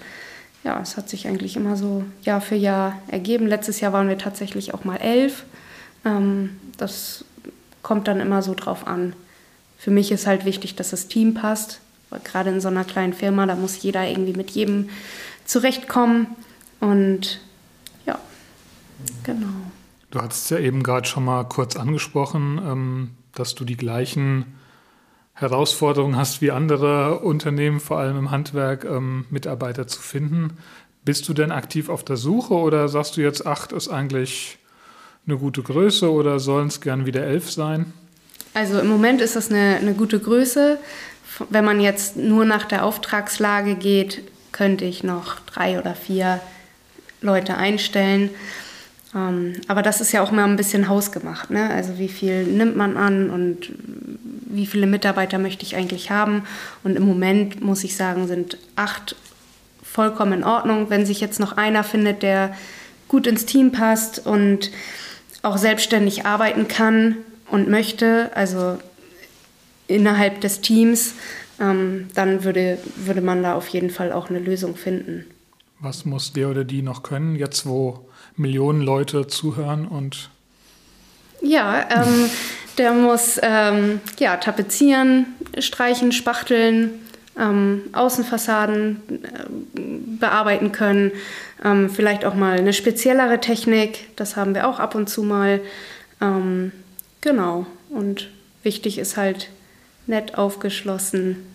ja, 0.65 0.81
es 0.83 0.97
hat 0.97 1.09
sich 1.09 1.27
eigentlich 1.27 1.57
immer 1.57 1.77
so 1.77 2.05
Jahr 2.23 2.41
für 2.41 2.57
Jahr 2.57 3.01
ergeben. 3.09 3.47
Letztes 3.47 3.81
Jahr 3.81 3.93
waren 3.93 4.09
wir 4.09 4.19
tatsächlich 4.19 4.75
auch 4.75 4.85
mal 4.85 4.97
elf. 4.97 5.45
Ähm, 6.05 6.59
das 6.77 7.25
kommt 7.89 8.07
dann 8.07 8.21
immer 8.21 8.43
so 8.43 8.53
drauf 8.55 8.87
an. 8.87 9.15
Für 9.79 9.91
mich 9.91 10.13
ist 10.13 10.27
halt 10.27 10.45
wichtig, 10.45 10.77
dass 10.77 10.91
das 10.91 11.09
Team 11.09 11.33
passt. 11.33 11.81
Weil 12.11 12.21
gerade 12.21 12.51
in 12.51 12.61
so 12.61 12.69
einer 12.69 12.85
kleinen 12.85 13.15
Firma, 13.15 13.47
da 13.47 13.55
muss 13.55 13.83
jeder 13.83 14.07
irgendwie 14.07 14.35
mit 14.35 14.51
jedem 14.51 14.91
zurechtkommen. 15.47 16.27
Und 16.81 17.41
ja, 18.05 18.19
genau. 19.23 19.49
Du 20.11 20.21
hattest 20.21 20.51
ja 20.51 20.59
eben 20.59 20.83
gerade 20.83 21.09
schon 21.09 21.25
mal 21.25 21.45
kurz 21.45 21.77
angesprochen, 21.77 22.61
ähm, 22.63 23.11
dass 23.33 23.55
du 23.55 23.65
die 23.65 23.79
gleichen 23.79 24.45
Herausforderungen 25.33 26.17
hast 26.19 26.43
wie 26.43 26.51
andere 26.51 27.21
Unternehmen, 27.21 27.81
vor 27.81 28.01
allem 28.01 28.19
im 28.19 28.31
Handwerk, 28.31 28.85
ähm, 28.85 29.25
Mitarbeiter 29.31 29.87
zu 29.87 30.03
finden. 30.03 30.59
Bist 31.07 31.27
du 31.27 31.33
denn 31.33 31.53
aktiv 31.53 31.89
auf 31.89 32.05
der 32.05 32.19
Suche 32.19 32.53
oder 32.53 32.87
sagst 32.89 33.17
du 33.17 33.23
jetzt, 33.23 33.47
acht 33.47 33.73
ist 33.73 33.89
eigentlich 33.89 34.59
eine 35.29 35.37
gute 35.37 35.63
Größe 35.63 36.11
oder 36.11 36.41
sollen 36.41 36.69
es 36.69 36.81
gern 36.81 37.07
wieder 37.07 37.23
elf 37.23 37.51
sein? 37.51 37.93
Also 38.55 38.81
im 38.81 38.89
Moment 38.89 39.21
ist 39.21 39.37
das 39.37 39.51
eine, 39.51 39.77
eine 39.77 39.93
gute 39.93 40.19
Größe. 40.19 40.79
Wenn 41.51 41.65
man 41.65 41.81
jetzt 41.81 42.17
nur 42.17 42.45
nach 42.45 42.65
der 42.65 42.85
Auftragslage 42.85 43.75
geht, 43.75 44.23
könnte 44.53 44.85
ich 44.85 45.05
noch 45.05 45.39
drei 45.41 45.79
oder 45.79 45.95
vier 45.95 46.41
Leute 47.21 47.57
einstellen. 47.57 48.31
Ähm, 49.15 49.55
aber 49.69 49.83
das 49.83 50.01
ist 50.01 50.13
ja 50.13 50.23
auch 50.23 50.33
mal 50.33 50.45
ein 50.45 50.57
bisschen 50.57 50.89
hausgemacht. 50.89 51.51
Ne? 51.51 51.71
Also 51.71 51.99
wie 51.99 52.09
viel 52.09 52.45
nimmt 52.45 52.77
man 52.77 52.97
an 52.97 53.31
und 53.31 53.71
wie 54.47 54.67
viele 54.67 54.87
Mitarbeiter 54.87 55.39
möchte 55.39 55.65
ich 55.65 55.77
eigentlich 55.77 56.11
haben? 56.11 56.45
Und 56.85 56.97
im 56.97 57.07
Moment 57.07 57.61
muss 57.61 57.85
ich 57.85 57.97
sagen, 57.97 58.27
sind 58.27 58.57
acht 58.77 59.15
vollkommen 59.83 60.33
in 60.33 60.45
Ordnung. 60.45 60.91
Wenn 60.91 61.07
sich 61.07 61.21
jetzt 61.21 61.39
noch 61.39 61.57
einer 61.57 61.85
findet, 61.85 62.23
der 62.23 62.57
gut 63.09 63.27
ins 63.27 63.47
Team 63.47 63.73
passt 63.73 64.27
und 64.27 64.71
auch 65.43 65.57
selbstständig 65.57 66.27
arbeiten 66.27 66.69
kann 66.69 67.17
und 67.51 67.69
möchte, 67.69 68.31
also 68.35 68.79
innerhalb 69.87 70.41
des 70.41 70.61
Teams, 70.61 71.15
ähm, 71.61 72.09
dann 72.15 72.45
würde, 72.45 72.79
würde 72.97 73.21
man 73.21 73.43
da 73.43 73.55
auf 73.55 73.69
jeden 73.69 73.91
Fall 73.91 74.13
auch 74.13 74.29
eine 74.29 74.39
Lösung 74.39 74.77
finden. 74.77 75.25
Was 75.81 76.05
muss 76.05 76.33
der 76.33 76.49
oder 76.51 76.65
die 76.65 76.83
noch 76.83 77.03
können, 77.03 77.37
jetzt 77.37 77.67
wo 77.67 78.09
Millionen 78.37 78.83
Leute 78.83 79.27
zuhören 79.27 79.87
und 79.87 80.31
ja, 81.41 81.89
ähm, 81.91 82.31
der 82.79 82.93
muss 82.93 83.39
ähm, 83.43 84.01
ja, 84.19 84.37
tapezieren, 84.39 85.27
streichen, 85.59 86.13
spachteln, 86.13 86.91
ähm, 87.39 87.83
Außenfassaden 87.93 89.03
äh, 89.23 89.81
bearbeiten 90.19 90.73
können. 90.73 91.13
Ähm, 91.65 91.91
vielleicht 91.91 92.25
auch 92.25 92.35
mal 92.35 92.59
eine 92.59 92.73
speziellere 92.73 93.41
Technik, 93.41 94.15
das 94.17 94.37
haben 94.37 94.55
wir 94.55 94.69
auch 94.69 94.79
ab 94.79 94.95
und 94.95 95.09
zu 95.09 95.23
mal. 95.23 95.61
Ähm, 96.21 96.73
genau, 97.21 97.67
und 97.91 98.31
wichtig 98.63 98.99
ist 98.99 99.17
halt 99.17 99.51
nett 100.07 100.37
aufgeschlossen, 100.37 101.47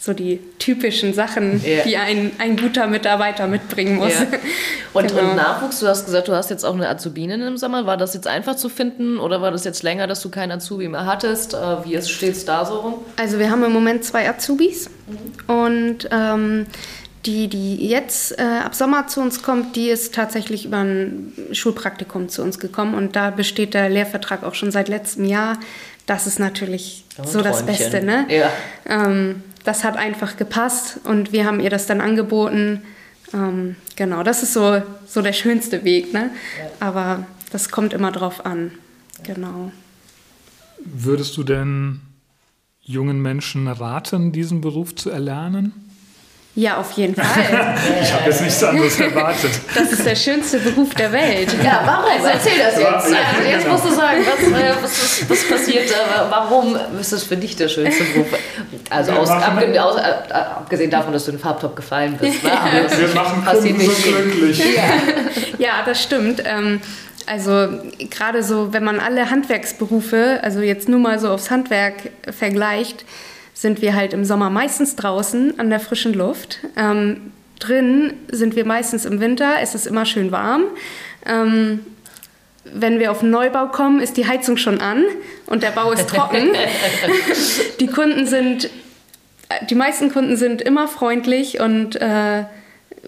so 0.00 0.12
die 0.12 0.38
typischen 0.60 1.12
Sachen, 1.12 1.60
ja. 1.64 1.82
die 1.82 1.96
ein, 1.96 2.30
ein 2.38 2.56
guter 2.56 2.86
Mitarbeiter 2.86 3.48
mitbringen 3.48 3.96
muss. 3.96 4.14
Ja. 4.14 4.26
Und, 4.94 5.08
genau. 5.08 5.30
und, 5.30 5.36
Nachwuchs, 5.36 5.80
du 5.80 5.86
hast 5.86 6.06
gesagt, 6.06 6.28
du 6.28 6.32
hast 6.32 6.48
jetzt 6.48 6.64
auch 6.64 6.74
eine 6.74 6.88
Azubine 6.88 7.34
im 7.46 7.58
Sommer. 7.58 7.84
War 7.84 7.98
das 7.98 8.14
jetzt 8.14 8.26
einfach 8.26 8.56
zu 8.56 8.70
finden 8.70 9.18
oder 9.18 9.42
war 9.42 9.50
das 9.50 9.64
jetzt 9.64 9.82
länger, 9.82 10.06
dass 10.06 10.22
du 10.22 10.30
keinen 10.30 10.50
Azubi 10.50 10.88
mehr 10.88 11.04
hattest? 11.04 11.52
Äh, 11.52 11.84
wie 11.84 12.00
steht 12.00 12.32
es 12.32 12.46
da 12.46 12.64
so 12.64 12.78
rum? 12.78 12.94
Also 13.16 13.38
wir 13.38 13.50
haben 13.50 13.62
im 13.62 13.72
Moment 13.72 14.02
zwei 14.02 14.28
Azubis 14.28 14.88
mhm. 15.06 15.54
und 15.54 16.08
ähm, 16.10 16.66
die, 17.26 17.48
die 17.48 17.86
jetzt 17.86 18.38
äh, 18.38 18.42
ab 18.64 18.74
Sommer 18.74 19.08
zu 19.08 19.20
uns 19.20 19.42
kommt, 19.42 19.76
die 19.76 19.90
ist 19.90 20.14
tatsächlich 20.14 20.64
über 20.64 20.78
ein 20.78 21.32
Schulpraktikum 21.52 22.28
zu 22.30 22.42
uns 22.42 22.58
gekommen 22.58 22.94
und 22.94 23.14
da 23.14 23.30
besteht 23.30 23.74
der 23.74 23.90
Lehrvertrag 23.90 24.42
auch 24.42 24.54
schon 24.54 24.70
seit 24.70 24.88
letztem 24.88 25.26
Jahr. 25.26 25.58
Das 26.06 26.26
ist 26.26 26.38
natürlich 26.38 27.04
oh, 27.18 27.24
so 27.26 27.42
das 27.42 27.66
Beste, 27.66 28.02
ne? 28.02 28.26
Ja. 28.30 28.50
Ähm, 28.86 29.42
das 29.68 29.84
hat 29.84 29.98
einfach 29.98 30.38
gepasst 30.38 30.98
und 31.04 31.30
wir 31.30 31.44
haben 31.44 31.60
ihr 31.60 31.68
das 31.68 31.86
dann 31.86 32.00
angeboten. 32.00 32.80
Ähm, 33.34 33.76
genau, 33.96 34.22
das 34.22 34.42
ist 34.42 34.54
so, 34.54 34.80
so 35.06 35.20
der 35.20 35.34
schönste 35.34 35.84
Weg, 35.84 36.14
ne? 36.14 36.30
Ja. 36.58 36.70
Aber 36.80 37.26
das 37.52 37.70
kommt 37.70 37.92
immer 37.92 38.10
drauf 38.10 38.46
an. 38.46 38.70
Genau. 39.24 39.70
Würdest 40.82 41.36
du 41.36 41.44
denn 41.44 42.00
jungen 42.80 43.20
Menschen 43.20 43.68
raten, 43.68 44.32
diesen 44.32 44.62
Beruf 44.62 44.94
zu 44.94 45.10
erlernen? 45.10 45.87
Ja, 46.54 46.78
auf 46.78 46.90
jeden 46.92 47.14
Fall. 47.14 47.24
ich 48.02 48.12
habe 48.12 48.24
jetzt 48.26 48.42
nichts 48.42 48.64
anderes 48.64 48.98
erwartet. 48.98 49.50
Das 49.74 49.92
ist 49.92 50.04
der 50.04 50.16
schönste 50.16 50.58
Beruf 50.58 50.92
der 50.94 51.12
Welt. 51.12 51.54
Ja, 51.62 51.82
warum? 51.84 52.26
Erzähl 52.26 52.58
das 52.58 52.76
jetzt. 52.76 52.86
Also 52.86 53.14
jetzt 53.48 53.62
genau. 53.62 53.74
musst 53.74 53.84
du 53.84 53.94
sagen, 53.94 54.24
was, 54.26 54.60
äh, 54.60 54.74
was, 54.82 54.92
ist, 54.92 55.30
was 55.30 55.48
passiert 55.48 55.88
da? 55.88 56.28
Warum 56.28 56.76
ist 57.00 57.12
das 57.12 57.22
für 57.22 57.36
dich 57.36 57.54
der 57.54 57.68
schönste 57.68 58.02
Beruf? 58.04 58.26
Also 58.90 59.12
aus, 59.12 59.30
abge, 59.30 59.82
aus, 59.82 60.00
äh, 60.00 60.32
abgesehen 60.32 60.90
davon, 60.90 61.12
dass 61.12 61.26
du 61.26 61.32
in 61.32 61.38
Farbtop 61.38 61.76
gefallen 61.76 62.18
bist. 62.20 62.42
Ne? 62.42 62.50
Aber 62.50 62.98
Wir 62.98 63.14
machen 63.14 63.44
passiert 63.44 63.78
nicht 63.78 63.96
so 63.96 64.10
glücklich. 64.10 64.76
Ja. 64.76 64.82
ja, 65.58 65.72
das 65.86 66.02
stimmt. 66.02 66.42
Ähm, 66.44 66.80
also 67.26 67.68
gerade 68.10 68.42
so, 68.42 68.72
wenn 68.72 68.84
man 68.84 69.00
alle 69.00 69.30
Handwerksberufe, 69.30 70.40
also 70.42 70.60
jetzt 70.60 70.88
nur 70.88 70.98
mal 70.98 71.18
so 71.18 71.28
aufs 71.30 71.50
Handwerk 71.50 72.10
vergleicht, 72.36 73.04
sind 73.58 73.82
wir 73.82 73.96
halt 73.96 74.12
im 74.12 74.24
Sommer 74.24 74.50
meistens 74.50 74.94
draußen 74.94 75.58
an 75.58 75.68
der 75.68 75.80
frischen 75.80 76.14
Luft. 76.14 76.60
Ähm, 76.76 77.32
drin 77.58 78.12
sind 78.30 78.54
wir 78.54 78.64
meistens 78.64 79.04
im 79.04 79.18
Winter, 79.18 79.54
es 79.60 79.74
ist 79.74 79.88
immer 79.88 80.06
schön 80.06 80.30
warm. 80.30 80.62
Ähm, 81.26 81.80
wenn 82.72 83.00
wir 83.00 83.10
auf 83.10 83.18
den 83.18 83.30
Neubau 83.30 83.66
kommen, 83.66 83.98
ist 83.98 84.16
die 84.16 84.28
Heizung 84.28 84.58
schon 84.58 84.80
an 84.80 85.02
und 85.46 85.64
der 85.64 85.72
Bau 85.72 85.90
ist 85.90 86.08
trocken. 86.08 86.50
die 87.80 87.88
Kunden 87.88 88.28
sind, 88.28 88.70
die 89.68 89.74
meisten 89.74 90.12
Kunden 90.12 90.36
sind 90.36 90.62
immer 90.62 90.86
freundlich 90.86 91.58
und 91.58 91.96
äh, 91.96 92.44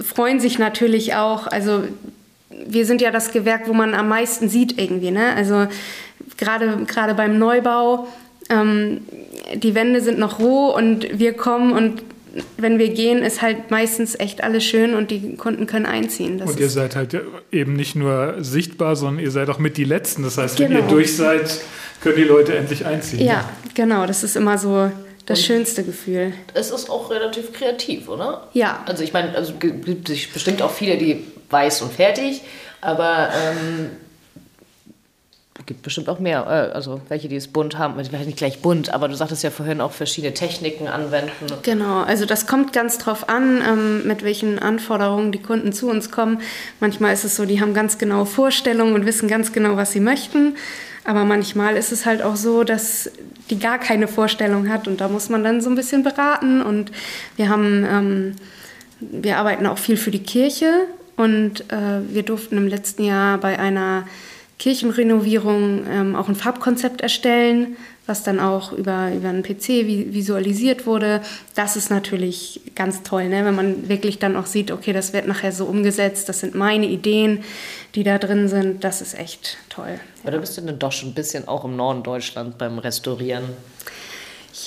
freuen 0.03 0.41
sich 0.41 0.59
natürlich 0.59 1.15
auch. 1.15 1.47
Also 1.47 1.85
wir 2.49 2.87
sind 2.87 3.01
ja 3.01 3.13
das 3.13 3.31
Gewerk, 3.31 3.69
wo 3.69 3.73
man 3.73 3.95
am 3.95 4.09
meisten 4.09 4.49
sieht 4.49 4.81
irgendwie. 4.81 5.13
Ne? 5.13 5.33
Also 5.37 5.69
gerade 6.39 6.87
gerade 6.87 7.15
beim 7.15 7.39
Neubau 7.39 8.09
ähm, 8.51 9.03
die 9.55 9.75
Wände 9.75 10.01
sind 10.01 10.19
noch 10.19 10.39
roh 10.39 10.75
und 10.75 11.19
wir 11.19 11.33
kommen 11.33 11.73
und 11.73 12.03
wenn 12.57 12.79
wir 12.79 12.91
gehen, 12.91 13.23
ist 13.23 13.43
halt 13.43 13.71
meistens 13.71 14.19
echt 14.19 14.45
alles 14.45 14.65
schön 14.65 14.95
und 14.95 15.11
die 15.11 15.37
Kunden 15.37 15.67
können 15.67 15.87
einziehen. 15.87 16.39
Das 16.39 16.51
und 16.51 16.61
ihr 16.61 16.69
seid 16.69 16.95
halt 16.95 17.21
eben 17.51 17.75
nicht 17.75 17.97
nur 17.97 18.37
sichtbar, 18.39 18.95
sondern 18.95 19.25
ihr 19.25 19.31
seid 19.31 19.49
auch 19.51 19.59
mit 19.59 19.77
die 19.77 19.85
Letzten. 19.85 20.23
Das 20.23 20.39
heißt, 20.39 20.57
genau. 20.57 20.69
wenn 20.69 20.77
ihr 20.77 20.83
genau. 20.83 20.95
durch 20.95 21.17
seid, 21.17 21.61
können 22.03 22.17
die 22.17 22.25
Leute 22.25 22.57
endlich 22.57 22.87
einziehen. 22.87 23.25
Ja, 23.25 23.49
genau. 23.75 24.07
Das 24.07 24.23
ist 24.23 24.37
immer 24.37 24.59
so 24.59 24.91
das 25.27 25.41
und 25.41 25.45
schönste 25.45 25.83
Gefühl. 25.83 26.33
Es 26.55 26.71
ist 26.71 26.89
auch 26.89 27.11
relativ 27.11 27.53
kreativ, 27.53 28.09
oder? 28.09 28.49
Ja. 28.53 28.83
Also 28.87 29.03
ich 29.03 29.13
meine, 29.13 29.35
also 29.35 29.55
gibt 29.55 30.09
es 30.09 30.27
bestimmt 30.29 30.63
auch 30.63 30.73
viele, 30.73 30.99
die 30.99 31.25
weiß 31.51 31.83
und 31.83 31.93
fertig, 31.93 32.43
aber 32.81 33.31
ähm, 33.35 33.91
gibt 35.71 35.83
bestimmt 35.83 36.09
auch 36.09 36.19
mehr, 36.19 36.47
äh, 36.49 36.75
also 36.75 37.01
welche, 37.09 37.29
die 37.29 37.37
es 37.37 37.47
bunt 37.47 37.79
haben, 37.79 37.95
vielleicht 38.05 38.27
nicht 38.27 38.39
gleich 38.39 38.61
bunt, 38.61 38.93
aber 38.93 39.07
du 39.07 39.15
sagtest 39.15 39.45
ja 39.45 39.51
vorhin 39.51 39.81
auch 39.81 39.93
verschiedene 39.93 40.35
Techniken 40.35 40.89
anwenden. 40.89 41.31
Genau, 41.63 42.03
also 42.03 42.27
das 42.27 42.49
kommt 42.49 42.73
ganz 42.73 42.99
drauf 42.99 43.29
an, 43.29 43.63
ähm, 43.65 44.05
mit 44.05 44.25
welchen 44.25 44.59
Anforderungen 44.59 45.31
die 45.31 45.41
Kunden 45.41 45.73
zu 45.73 45.89
uns 45.89 46.11
kommen. 46.11 46.41
Manchmal 46.81 47.15
ist 47.15 47.23
es 47.23 47.37
so, 47.37 47.45
die 47.45 47.61
haben 47.61 47.73
ganz 47.73 47.99
genaue 47.99 48.27
Vorstellungen 48.27 48.95
und 48.95 49.07
wissen 49.07 49.29
ganz 49.29 49.53
genau, 49.53 49.77
was 49.77 49.93
sie 49.93 50.01
möchten. 50.01 50.57
Aber 51.05 51.25
manchmal 51.25 51.77
ist 51.77 51.93
es 51.93 52.05
halt 52.05 52.21
auch 52.21 52.35
so, 52.35 52.65
dass 52.65 53.09
die 53.49 53.61
gar 53.61 53.79
keine 53.79 54.09
Vorstellung 54.09 54.69
hat 54.69 54.89
und 54.89 55.01
da 55.01 55.09
muss 55.09 55.29
man 55.29 55.45
dann 55.45 55.61
so 55.61 55.71
ein 55.71 55.77
bisschen 55.77 56.03
beraten. 56.03 56.63
Und 56.63 56.91
wir 57.37 57.49
haben, 57.49 57.87
ähm, 57.89 58.37
wir 58.99 59.37
arbeiten 59.37 59.67
auch 59.67 59.79
viel 59.79 59.97
für 59.97 60.11
die 60.11 60.25
Kirche 60.25 60.73
und 61.17 61.61
äh, 61.71 62.01
wir 62.09 62.25
durften 62.25 62.57
im 62.57 62.67
letzten 62.67 63.05
Jahr 63.05 63.39
bei 63.39 63.57
einer 63.57 64.09
Kirchenrenovierung 64.61 65.87
ähm, 65.91 66.15
auch 66.15 66.29
ein 66.29 66.37
Farbkonzept 66.37 67.01
erstellen, 67.01 67.79
was 68.07 68.23
dann 68.23 68.39
auch 68.39 68.73
über, 68.73 69.11
über 69.11 69.31
einen 69.31 69.43
PC 69.43 69.87
visualisiert 70.13 70.85
wurde. 70.85 71.23
Das 71.55 71.77
ist 71.77 71.91
natürlich 71.91 72.61
ganz 72.75 73.03
toll, 73.03 73.31
ne? 73.31 73.47
wenn 73.47 73.55
man 73.55 73.89
wirklich 73.89 74.19
dann 74.19 74.37
auch 74.37 74.45
sieht, 74.45 74.71
okay, 74.71 74.93
das 74.93 75.15
wird 75.15 75.27
nachher 75.27 75.53
so 75.53 75.65
umgesetzt, 75.65 76.29
das 76.29 76.41
sind 76.41 76.55
meine 76.55 76.87
Ideen, 76.87 77.43
die 77.95 78.05
da 78.05 78.19
drin 78.19 78.49
sind. 78.49 78.85
Das 78.85 79.01
ist 79.01 79.19
echt 79.19 79.57
toll. 79.71 79.99
Aber 80.23 80.31
ja. 80.31 80.31
da 80.33 80.39
bist 80.39 80.59
du 80.59 80.61
dann 80.61 80.79
doch 80.79 80.93
schon 80.93 81.09
ein 81.09 81.15
bisschen 81.15 81.49
auch 81.49 81.65
im 81.65 81.77
Norden 81.77 82.03
Deutschland 82.03 82.59
beim 82.59 82.79
Restaurieren. 82.79 83.45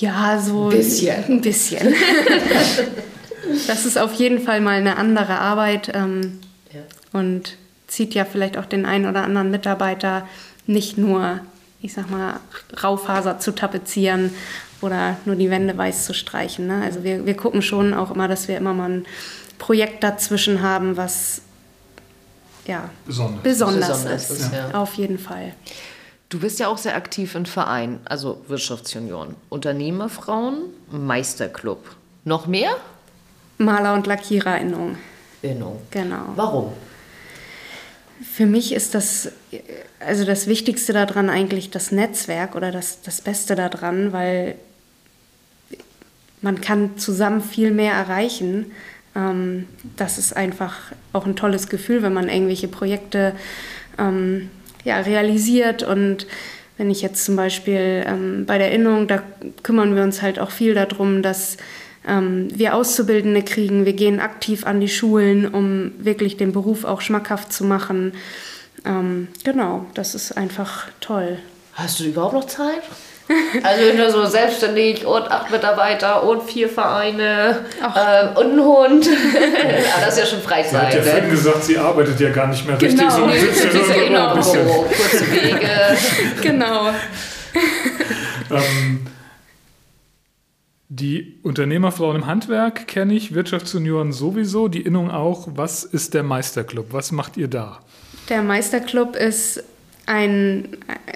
Ja, 0.00 0.40
so 0.40 0.64
ein 0.64 0.70
bisschen. 0.70 1.24
Ein 1.24 1.40
bisschen. 1.40 1.94
das 3.68 3.86
ist 3.86 3.96
auf 3.96 4.14
jeden 4.14 4.40
Fall 4.40 4.60
mal 4.60 4.74
eine 4.76 4.96
andere 4.96 5.38
Arbeit. 5.38 5.92
Ähm, 5.94 6.40
ja. 6.72 6.80
Und 7.12 7.58
zieht 7.94 8.14
ja 8.14 8.24
vielleicht 8.24 8.58
auch 8.58 8.66
den 8.66 8.86
einen 8.86 9.06
oder 9.06 9.22
anderen 9.22 9.50
Mitarbeiter 9.50 10.26
nicht 10.66 10.98
nur, 10.98 11.40
ich 11.80 11.92
sag 11.92 12.10
mal, 12.10 12.40
Raufaser 12.82 13.38
zu 13.38 13.52
tapezieren 13.54 14.34
oder 14.80 15.16
nur 15.24 15.36
die 15.36 15.48
Wände 15.48 15.76
weiß 15.78 16.04
zu 16.04 16.12
streichen. 16.12 16.66
Ne? 16.66 16.82
Also 16.82 17.04
wir, 17.04 17.24
wir 17.24 17.36
gucken 17.36 17.62
schon 17.62 17.94
auch 17.94 18.10
immer, 18.10 18.26
dass 18.26 18.48
wir 18.48 18.56
immer 18.56 18.74
mal 18.74 18.90
ein 18.90 19.06
Projekt 19.58 20.02
dazwischen 20.02 20.60
haben, 20.60 20.96
was 20.96 21.42
ja, 22.66 22.90
besonders, 23.06 23.42
besonders, 23.42 23.88
besonders 23.88 24.30
ist. 24.30 24.40
ist 24.40 24.52
ja. 24.52 24.70
Auf 24.72 24.94
jeden 24.94 25.18
Fall. 25.18 25.52
Du 26.30 26.40
bist 26.40 26.58
ja 26.58 26.68
auch 26.68 26.78
sehr 26.78 26.96
aktiv 26.96 27.34
im 27.36 27.46
Verein, 27.46 28.00
also 28.06 28.42
Wirtschaftsunion. 28.48 29.36
Unternehmerfrauen, 29.50 30.64
Meisterclub. 30.90 31.94
Noch 32.24 32.46
mehr? 32.46 32.74
Maler- 33.58 33.94
und 33.94 34.06
Lackiererinnung. 34.08 34.96
Innung. 35.42 35.80
Genau. 35.90 36.32
Warum? 36.34 36.72
Für 38.32 38.46
mich 38.46 38.72
ist 38.72 38.94
das, 38.94 39.30
also 40.00 40.24
das 40.24 40.46
Wichtigste 40.46 40.92
daran 40.92 41.30
eigentlich 41.30 41.70
das 41.70 41.92
Netzwerk 41.92 42.56
oder 42.56 42.72
das, 42.72 43.02
das 43.02 43.20
Beste 43.20 43.54
daran, 43.54 44.12
weil 44.12 44.56
man 46.40 46.60
kann 46.60 46.98
zusammen 46.98 47.42
viel 47.42 47.70
mehr 47.70 47.92
erreichen. 47.92 48.72
Ähm, 49.14 49.66
das 49.96 50.18
ist 50.18 50.36
einfach 50.36 50.92
auch 51.12 51.26
ein 51.26 51.36
tolles 51.36 51.68
Gefühl, 51.68 52.02
wenn 52.02 52.12
man 52.12 52.28
irgendwelche 52.28 52.68
Projekte 52.68 53.34
ähm, 53.98 54.50
ja, 54.84 55.00
realisiert. 55.00 55.82
Und 55.82 56.26
wenn 56.76 56.90
ich 56.90 57.02
jetzt 57.02 57.24
zum 57.24 57.36
Beispiel 57.36 58.04
ähm, 58.06 58.46
bei 58.46 58.58
der 58.58 58.72
Innung, 58.72 59.06
da 59.06 59.22
kümmern 59.62 59.94
wir 59.94 60.02
uns 60.02 60.22
halt 60.22 60.38
auch 60.38 60.50
viel 60.50 60.74
darum, 60.74 61.22
dass 61.22 61.56
ähm, 62.06 62.48
wir 62.54 62.74
Auszubildende 62.74 63.42
kriegen. 63.42 63.86
Wir 63.86 63.94
gehen 63.94 64.20
aktiv 64.20 64.66
an 64.66 64.80
die 64.80 64.88
Schulen, 64.88 65.46
um 65.46 65.92
wirklich 65.98 66.36
den 66.36 66.52
Beruf 66.52 66.84
auch 66.84 67.00
schmackhaft 67.00 67.52
zu 67.52 67.64
machen. 67.64 68.12
Ähm, 68.84 69.28
genau, 69.44 69.86
das 69.94 70.14
ist 70.14 70.32
einfach 70.32 70.88
toll. 71.00 71.38
Hast 71.72 72.00
du 72.00 72.04
überhaupt 72.04 72.34
noch 72.34 72.46
Zeit? 72.46 72.82
Also 73.62 73.96
nur 73.96 74.10
so 74.10 74.26
selbstständig 74.26 75.06
und 75.06 75.30
acht 75.30 75.50
Mitarbeiter 75.50 76.24
und 76.24 76.42
vier 76.42 76.68
Vereine 76.68 77.60
ähm, 77.80 78.36
und 78.36 78.52
ein 78.52 78.60
Hund. 78.60 79.08
Aber 79.96 80.04
das 80.04 80.14
ist 80.14 80.18
ja 80.18 80.26
schon 80.26 80.42
Freizeit. 80.42 80.92
Sie 80.92 80.98
hat 80.98 81.06
ja 81.06 81.12
vorhin 81.12 81.30
gesagt, 81.30 81.64
sie 81.64 81.78
arbeitet 81.78 82.20
ja 82.20 82.28
gar 82.28 82.48
nicht 82.48 82.66
mehr 82.66 82.78
richtig. 82.78 83.00
Genau. 83.00 83.10
So 83.10 83.30
sitzt 83.30 83.62
sie 83.72 83.78
ja 83.78 84.10
nur 84.10 84.30
ein 84.30 84.36
bisschen. 84.36 84.66
kurze 84.66 85.32
Wege. 85.32 85.70
genau. 86.42 86.88
ähm, 88.50 89.06
Die 90.96 91.40
Unternehmerfrauen 91.42 92.14
im 92.14 92.26
Handwerk 92.26 92.86
kenne 92.86 93.14
ich, 93.14 93.34
Wirtschaftsjunioren 93.34 94.12
sowieso, 94.12 94.68
die 94.68 94.82
Innung 94.82 95.10
auch. 95.10 95.48
Was 95.56 95.82
ist 95.82 96.14
der 96.14 96.22
Meisterclub? 96.22 96.92
Was 96.92 97.10
macht 97.10 97.36
ihr 97.36 97.48
da? 97.48 97.80
Der 98.28 98.44
Meisterclub 98.44 99.16
ist 99.16 99.64
ein, 100.06 100.68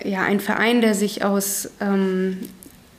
ja, 0.02 0.24
ein 0.24 0.40
Verein, 0.40 0.80
der 0.80 0.94
sich 0.94 1.24
aus 1.24 1.70
ähm, 1.80 2.38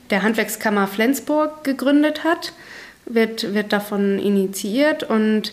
der 0.10 0.24
Handwerkskammer 0.24 0.88
Flensburg 0.88 1.66
gegründet 1.66 2.24
hat, 2.24 2.54
wird, 3.06 3.54
wird 3.54 3.74
davon 3.74 4.18
initiiert 4.18 5.04
und 5.04 5.52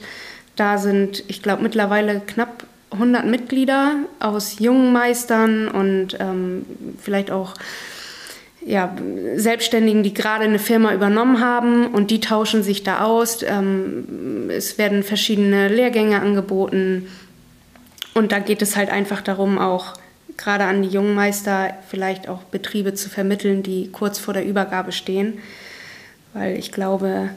da 0.55 0.79
sind, 0.79 1.25
ich 1.27 1.43
glaube, 1.43 1.61
mittlerweile 1.65 2.21
knapp 2.21 2.69
100 2.93 3.27
Mitglieder 3.27 3.97
aus 4.21 4.61
jungen 4.61 4.93
Meistern 4.93 5.67
und 5.67 6.17
ähm, 6.21 6.67
vielleicht 7.03 7.33
auch 7.33 7.55
ja, 8.66 8.94
Selbstständigen, 9.37 10.02
die 10.02 10.12
gerade 10.12 10.44
eine 10.44 10.59
Firma 10.59 10.92
übernommen 10.92 11.40
haben 11.40 11.87
und 11.87 12.11
die 12.11 12.20
tauschen 12.20 12.64
sich 12.64 12.83
da 12.83 13.05
aus. 13.05 13.42
Ähm, 13.42 14.50
es 14.50 14.76
werden 14.76 15.05
verschiedene 15.05 15.68
Lehrgänge 15.68 16.20
angeboten 16.20 17.07
und 18.12 18.33
da 18.33 18.40
geht 18.40 18.62
es 18.62 18.74
halt 18.76 18.90
einfach 18.90 19.22
darum, 19.22 19.59
auch 19.59 19.94
gerade 20.37 20.64
an 20.64 20.83
die 20.83 20.88
jungen 20.88 21.14
Meister 21.14 21.74
vielleicht 21.88 22.29
auch 22.29 22.42
Betriebe 22.42 22.92
zu 22.94 23.09
vermitteln, 23.09 23.62
die 23.62 23.88
kurz 23.92 24.18
vor 24.18 24.35
der 24.35 24.44
Übergabe 24.44 24.90
stehen, 24.90 25.38
weil 26.35 26.57
ich 26.57 26.72
glaube, 26.72 27.31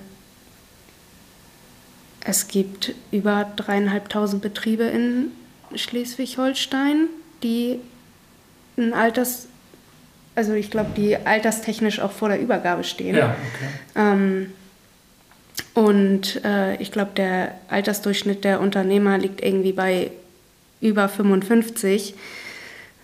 es 2.26 2.48
gibt 2.48 2.96
über 3.12 3.52
dreieinhalbtausend 3.56 4.42
Betriebe 4.42 4.84
in 4.84 5.32
Schleswig-Holstein, 5.76 7.08
die 7.44 7.80
ein 8.78 8.94
Alters, 8.94 9.49
also 10.40 10.54
ich 10.54 10.72
glaube, 10.72 10.92
die 10.96 11.18
alterstechnisch 11.18 12.00
auch 12.00 12.12
vor 12.14 12.30
der 12.30 12.40
Übergabe 12.40 12.86
stehen. 12.86 13.14
Ja, 13.14 13.36
okay. 13.56 13.70
Ähm, 13.98 14.52
und 15.74 16.42
äh, 16.46 16.78
ich 16.78 16.94
glaube, 16.94 17.12
der 17.18 17.56
Altersdurchschnitt 17.68 18.46
der 18.46 18.62
Unternehmer 18.62 19.18
liegt 19.18 19.44
irgendwie 19.44 19.74
bei 19.74 20.12
über 20.80 21.10
55. 21.10 22.16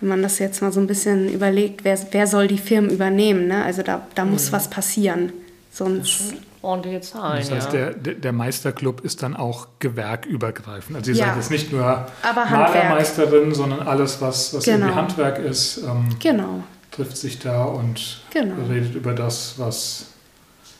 Wenn 0.00 0.08
man 0.08 0.22
das 0.22 0.38
jetzt 0.38 0.62
mal 0.62 0.72
so 0.72 0.80
ein 0.80 0.86
bisschen 0.86 1.28
überlegt, 1.30 1.84
wer, 1.84 1.98
wer 2.10 2.26
soll 2.26 2.48
die 2.48 2.56
Firmen 2.58 2.90
übernehmen? 2.90 3.48
Ne? 3.48 3.62
Also 3.62 3.82
da, 3.82 4.06
da 4.14 4.24
muss 4.24 4.50
was 4.50 4.68
passieren. 4.70 5.30
Sonst 5.70 6.34
Ordentliche 6.62 7.00
Zahlen, 7.02 7.38
Das 7.38 7.50
heißt, 7.50 7.72
ja. 7.74 7.90
der, 7.90 8.14
der, 8.14 8.32
Meisterclub 8.32 9.02
ist 9.02 9.22
dann 9.22 9.36
auch 9.36 9.68
gewerkübergreifend. 9.78 10.96
Also 10.96 11.12
ihr 11.12 11.18
Ja. 11.18 11.26
seid 11.26 11.36
jetzt 11.36 11.50
nicht 11.50 11.70
nur. 11.72 12.06
Malermeisterin, 12.34 13.54
sondern 13.54 13.86
alles, 13.86 14.20
was, 14.20 14.52
was 14.52 14.64
Genau. 14.64 14.78
irgendwie 14.86 14.94
Handwerk 14.96 15.38
ist, 15.38 15.78
ähm, 15.78 16.08
genau. 16.18 16.64
Trifft 16.96 17.16
sich 17.16 17.38
da 17.38 17.64
und 17.64 18.20
Genau. 18.32 18.54
redet 18.68 18.94
über 18.94 19.12
das, 19.12 19.54
was 19.58 20.06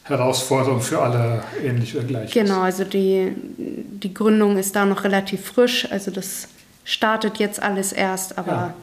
Herausforderung 0.04 0.80
für 0.80 1.00
alle 1.02 1.42
ähnlich 1.64 1.96
oder 1.96 2.04
gleich 2.04 2.32
Genau, 2.32 2.60
also 2.62 2.84
die, 2.84 3.32
die 3.58 4.14
Gründung 4.14 4.56
ist 4.56 4.74
da 4.76 4.84
noch 4.86 5.04
relativ 5.04 5.44
frisch. 5.44 5.86
Also 5.90 6.10
das 6.10 6.48
startet 6.84 7.38
jetzt 7.38 7.60
alles 7.62 7.92
erst, 7.92 8.38
aber 8.38 8.52
Ja, 8.52 8.74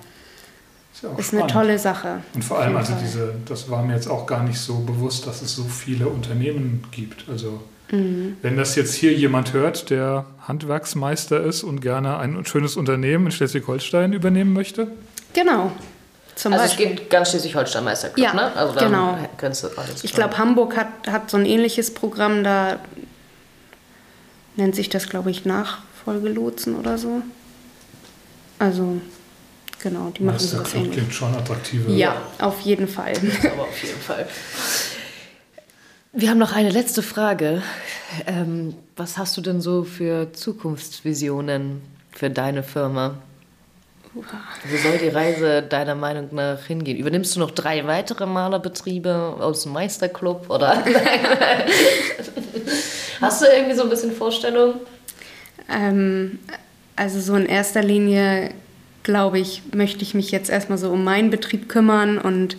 Ist, 0.93 1.04
ja 1.04 1.10
ist 1.17 1.34
eine 1.34 1.48
tolle 1.48 1.80
Sache. 1.80 2.17
Und 2.36 2.43
vor 2.43 2.60
allem, 2.60 2.76
also 2.76 2.91
Fall. 2.93 3.02
diese, 3.04 3.34
das 3.46 3.69
war 3.69 3.84
mir 3.84 3.96
jetzt 3.96 4.08
auch 4.10 4.26
gar 4.26 4.43
nicht 4.43 4.60
so 4.60 4.80
bewusst, 4.80 5.26
dass 5.26 5.41
es 5.41 5.56
so 5.56 5.63
viele 5.63 6.08
Unternehmen 6.08 6.84
gibt. 6.91 7.26
Also 7.30 7.62
Mhm. 7.91 8.38
wenn 8.41 8.58
das 8.58 8.76
jetzt 8.76 8.93
hier 8.96 9.13
jemand 9.13 9.54
hört, 9.54 9.89
der 9.89 10.26
Handwerksmeister 10.48 11.41
ist 11.43 11.63
und 11.63 11.80
gerne 11.82 12.17
ein 12.17 12.43
schönes 12.46 12.76
Unternehmen 12.76 13.26
in 13.28 13.32
Schleswig-Holstein 13.32 14.13
übernehmen 14.13 14.52
möchte, 14.54 14.88
Genau. 15.34 15.72
Zum 16.36 16.54
Also 16.54 16.65
es 16.65 16.78
gibt 16.78 17.10
ganz 17.10 17.30
Schleswig-Holstein 17.30 17.84
Meisterclub, 17.84 18.26
Ja, 18.26 18.34
ne? 18.34 18.56
Also 18.56 18.74
dann 18.74 18.91
genau. 18.91 19.17
Alles 19.41 20.04
Ich 20.04 20.13
glaube, 20.13 20.38
Hamburg 20.38 20.76
hat, 20.76 20.88
hat 21.08 21.30
so 21.30 21.38
ein 21.38 21.46
ähnliches 21.46 21.93
Programm, 21.93 22.43
da 22.43 22.80
nennt 24.56 24.76
sich 24.76 24.89
das, 24.89 25.10
glaube 25.10 25.32
ich, 25.32 25.46
Nachfolgelotsen 25.46 26.76
oder 26.76 26.98
so. 26.98 27.22
Also, 28.60 29.02
genau, 29.82 30.10
die 30.10 30.24
machen 30.24 30.39
sowas 30.39 30.54
Meisterclub 30.63 30.76
ähnliches. 30.76 30.96
klingt 30.96 31.13
schon 31.13 31.36
attraktiver. 31.36 31.89
Ja, 31.91 32.22
auf 32.39 32.62
jeden 32.62 32.88
Fall. 32.88 33.13
aber 33.52 33.63
auf 33.63 33.84
jeden 33.84 34.00
Fall. 34.00 34.28
Wir 36.13 36.30
haben 36.30 36.38
noch 36.38 36.54
eine 36.54 36.69
letzte 36.69 37.02
Frage. 37.02 37.63
Ähm, 38.28 38.76
was 38.96 39.17
hast 39.17 39.36
du 39.36 39.41
denn 39.41 39.62
so 39.62 39.84
für 39.84 40.32
Zukunftsvisionen 40.32 41.82
für 42.12 42.30
deine 42.30 42.62
Firma? 42.62 43.15
Wo 44.13 44.78
soll 44.78 44.99
die 44.99 45.08
Reise 45.08 45.63
deiner 45.63 45.95
Meinung 45.95 46.30
nach 46.32 46.63
hingehen? 46.65 46.97
Übernimmst 46.97 47.36
du 47.36 47.39
noch 47.39 47.49
drei 47.49 47.88
weitere 47.88 48.28
Malerbetriebe 48.28 49.38
aus 49.39 49.63
dem 49.63 49.73
Meisterclub? 49.73 50.49
Oder 50.49 50.78
hast 53.21 53.41
du 53.41 53.47
irgendwie 53.47 53.76
so 53.76 53.84
ein 53.84 53.89
bisschen 53.89 54.12
Vorstellung? 54.12 54.76
Ähm, 55.67 56.38
also 56.95 57.19
so 57.19 57.36
in 57.36 57.47
erster 57.47 57.82
Linie, 57.82 58.52
glaube 59.02 59.39
ich, 59.39 59.63
möchte 59.73 60.04
ich 60.04 60.13
mich 60.13 60.30
jetzt 60.30 60.52
erstmal 60.52 60.78
so 60.78 60.91
um 60.91 61.04
meinen 61.04 61.32
Betrieb 61.32 61.67
kümmern 61.67 62.19
und 62.19 62.56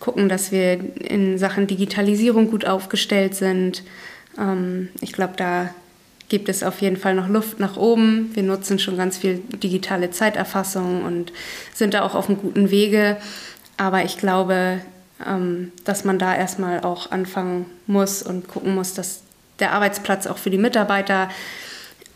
gucken, 0.00 0.30
dass 0.30 0.52
wir 0.52 0.80
in 1.00 1.36
Sachen 1.36 1.66
Digitalisierung 1.66 2.50
gut 2.50 2.64
aufgestellt 2.64 3.34
sind. 3.34 3.82
Ähm, 4.38 4.88
ich 5.02 5.12
glaube, 5.12 5.34
da 5.36 5.68
gibt 6.34 6.48
es 6.48 6.64
auf 6.64 6.80
jeden 6.82 6.96
Fall 6.96 7.14
noch 7.14 7.28
Luft 7.28 7.60
nach 7.60 7.76
oben. 7.76 8.32
Wir 8.34 8.42
nutzen 8.42 8.80
schon 8.80 8.96
ganz 8.96 9.18
viel 9.18 9.38
digitale 9.62 10.10
Zeiterfassung 10.10 11.04
und 11.04 11.32
sind 11.72 11.94
da 11.94 12.02
auch 12.02 12.16
auf 12.16 12.28
einem 12.28 12.40
guten 12.40 12.72
Wege. 12.72 13.18
Aber 13.76 14.02
ich 14.02 14.18
glaube, 14.18 14.80
ähm, 15.24 15.70
dass 15.84 16.04
man 16.04 16.18
da 16.18 16.34
erstmal 16.34 16.80
auch 16.80 17.12
anfangen 17.12 17.66
muss 17.86 18.20
und 18.20 18.48
gucken 18.48 18.74
muss, 18.74 18.94
dass 18.94 19.22
der 19.60 19.70
Arbeitsplatz 19.74 20.26
auch 20.26 20.38
für 20.38 20.50
die 20.50 20.58
Mitarbeiter 20.58 21.30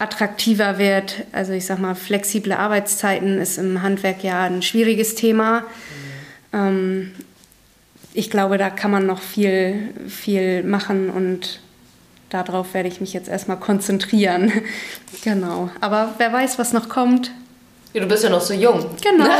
attraktiver 0.00 0.78
wird. 0.78 1.24
Also 1.30 1.52
ich 1.52 1.66
sag 1.66 1.78
mal, 1.78 1.94
flexible 1.94 2.54
Arbeitszeiten 2.54 3.38
ist 3.38 3.56
im 3.56 3.82
Handwerk 3.82 4.24
ja 4.24 4.42
ein 4.42 4.62
schwieriges 4.62 5.14
Thema. 5.14 5.62
Ähm, 6.52 7.12
ich 8.14 8.30
glaube, 8.30 8.58
da 8.58 8.68
kann 8.68 8.90
man 8.90 9.06
noch 9.06 9.22
viel, 9.22 9.94
viel 10.08 10.64
machen 10.64 11.08
und 11.08 11.60
darauf 12.30 12.74
werde 12.74 12.88
ich 12.88 13.00
mich 13.00 13.12
jetzt 13.12 13.28
erstmal 13.28 13.58
konzentrieren. 13.58 14.52
genau. 15.24 15.70
Aber 15.80 16.14
wer 16.18 16.32
weiß, 16.32 16.58
was 16.58 16.72
noch 16.72 16.88
kommt. 16.88 17.30
Ja, 17.94 18.02
du 18.02 18.08
bist 18.08 18.22
ja 18.22 18.30
noch 18.30 18.40
so 18.40 18.54
jung. 18.54 18.90
Genau. 19.02 19.24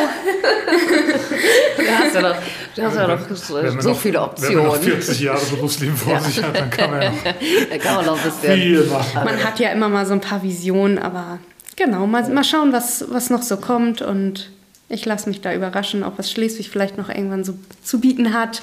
Du 1.88 1.94
hast 1.94 2.14
ja 2.14 2.20
noch, 2.20 2.36
du 2.74 2.82
hast 2.82 2.96
ja 2.96 3.06
noch 3.06 3.36
so, 3.36 3.54
Wenn 3.54 3.74
man 3.74 3.80
so 3.80 3.88
noch, 3.90 3.98
viele 3.98 4.30
Wenn 4.36 4.54
man 4.54 4.64
noch 4.64 4.74
Optionen. 4.74 5.02
40 5.02 5.20
Jahre 5.20 5.46
Berufsleben 5.46 5.96
vor 5.96 6.20
sich 6.20 6.42
hat, 6.42 6.56
dann 6.56 6.70
kann 6.70 6.90
man 6.90 7.02
ja 7.02 7.10
noch 7.10 7.78
kann 7.82 7.94
man 7.96 8.06
noch 8.06 8.18
ein 8.18 8.30
bisschen. 8.30 8.54
viel 8.54 8.84
machen. 8.84 9.24
Man 9.24 9.44
hat 9.44 9.58
ja 9.58 9.70
immer 9.70 9.88
mal 9.88 10.04
so 10.04 10.12
ein 10.12 10.20
paar 10.20 10.42
Visionen, 10.42 10.98
aber 10.98 11.38
genau, 11.76 12.06
mal, 12.06 12.28
mal 12.30 12.44
schauen, 12.44 12.72
was, 12.72 13.04
was 13.08 13.30
noch 13.30 13.42
so 13.42 13.56
kommt 13.56 14.02
und 14.02 14.50
ich 14.88 15.04
lasse 15.04 15.28
mich 15.28 15.40
da 15.40 15.54
überraschen, 15.54 16.02
auch 16.02 16.12
was 16.16 16.30
Schleswig 16.30 16.70
vielleicht 16.70 16.98
noch 16.98 17.08
irgendwann 17.08 17.44
so 17.44 17.54
zu 17.82 18.00
bieten 18.00 18.34
hat. 18.34 18.62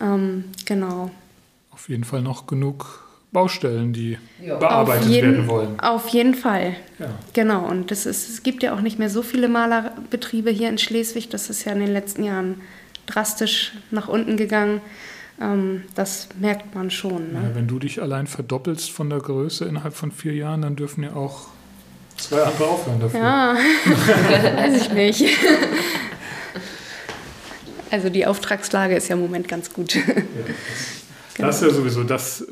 Ähm, 0.00 0.44
genau. 0.64 1.10
Auf 1.70 1.88
jeden 1.88 2.04
Fall 2.04 2.22
noch 2.22 2.46
genug 2.46 3.02
Baustellen, 3.34 3.92
die 3.92 4.16
Ja. 4.42 4.56
bearbeitet 4.56 5.08
jeden, 5.10 5.32
werden 5.32 5.48
wollen. 5.48 5.80
Auf 5.80 6.08
jeden 6.08 6.34
Fall. 6.34 6.76
Ja. 6.98 7.08
Genau, 7.34 7.66
und 7.66 7.90
das 7.90 8.06
ist, 8.06 8.30
es 8.30 8.42
gibt 8.42 8.62
ja 8.62 8.74
auch 8.74 8.80
nicht 8.80 8.98
mehr 8.98 9.10
so 9.10 9.20
viele 9.22 9.48
Malerbetriebe 9.48 10.50
hier 10.50 10.70
in 10.70 10.78
Schleswig. 10.78 11.28
Das 11.28 11.50
ist 11.50 11.64
ja 11.66 11.72
in 11.72 11.80
den 11.80 11.92
letzten 11.92 12.24
Jahren 12.24 12.62
drastisch 13.06 13.72
nach 13.90 14.08
unten 14.08 14.38
gegangen. 14.38 14.80
Ähm, 15.40 15.82
das 15.96 16.28
merkt 16.40 16.74
man 16.74 16.90
schon. 16.90 17.32
Ne? 17.32 17.40
Ja, 17.50 17.54
wenn 17.56 17.66
du 17.66 17.78
dich 17.80 18.00
allein 18.00 18.26
verdoppelst 18.26 18.90
von 18.92 19.10
der 19.10 19.18
Größe 19.18 19.64
innerhalb 19.66 19.94
von 19.94 20.12
vier 20.12 20.32
Jahren, 20.34 20.62
dann 20.62 20.76
dürfen 20.76 21.02
ja 21.02 21.14
auch 21.14 21.48
zwei 22.16 22.40
andere 22.40 22.64
aufhören 22.66 23.00
dafür. 23.00 23.20
Ja, 23.20 23.56
weiß 24.56 24.80
ich 24.80 24.92
nicht. 24.92 25.26
Also 27.90 28.10
die 28.10 28.26
Auftragslage 28.26 28.94
ist 28.94 29.08
ja 29.08 29.16
im 29.16 29.22
Moment 29.22 29.48
ganz 29.48 29.72
gut. 29.72 29.96
Das 31.36 31.56
ist 31.60 31.62
ja 31.68 31.74
sowieso, 31.74 32.04
das 32.04 32.46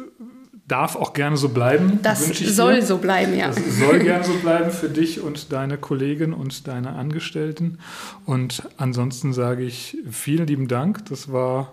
darf 0.73 0.97
auch 0.97 1.13
gerne 1.13 1.37
so 1.37 1.51
bleiben. 1.51 1.99
Das 2.03 2.27
soll 2.27 2.77
dir. 2.77 2.83
so 2.83 2.97
bleiben, 2.99 3.35
ja. 3.37 3.49
Das 3.49 3.59
soll 3.79 3.99
gerne 3.99 4.25
so 4.25 4.33
bleiben 4.35 4.71
für 4.71 4.89
dich 4.89 5.21
und 5.21 5.53
deine 5.53 5.77
Kollegen 5.77 6.33
und 6.33 6.67
deine 6.67 6.95
Angestellten. 6.95 7.79
Und 8.25 8.63
ansonsten 8.79 9.33
sage 9.35 9.63
ich 9.65 9.99
vielen 10.11 10.47
lieben 10.47 10.69
Dank. 10.69 11.05
Das 11.07 11.31
war 11.31 11.73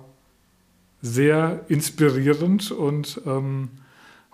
sehr 1.01 1.61
inspirierend 1.69 2.71
und 2.71 3.21
ähm, 3.25 3.69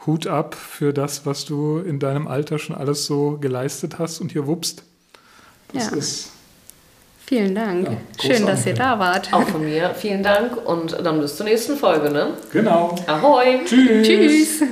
Hut 0.07 0.25
ab 0.27 0.55
für 0.55 0.93
das, 0.93 1.25
was 1.27 1.45
du 1.45 1.77
in 1.77 1.99
deinem 1.99 2.27
Alter 2.27 2.57
schon 2.57 2.75
alles 2.75 3.05
so 3.05 3.37
geleistet 3.37 3.99
hast 3.99 4.19
und 4.19 4.31
hier 4.31 4.47
wuppst. 4.47 4.83
Das 5.73 5.91
Ja. 5.91 5.97
ist 5.97 6.31
Vielen 7.27 7.55
Dank. 7.55 7.87
Ja, 7.89 7.97
Schön, 8.21 8.45
dass 8.45 8.65
ihr 8.67 8.75
da 8.75 8.99
wart. 8.99 9.33
Auch 9.33 9.41
von 9.47 9.63
mir 9.65 9.95
vielen 9.95 10.21
Dank 10.21 10.57
und 10.65 10.91
dann 11.03 11.19
bis 11.19 11.35
zur 11.35 11.45
nächsten 11.47 11.75
Folge, 11.75 12.11
ne? 12.11 12.33
genau. 12.51 12.95
Ahoi! 13.07 13.61
Tschüss. 13.65 14.07
Tschüss. 14.07 14.63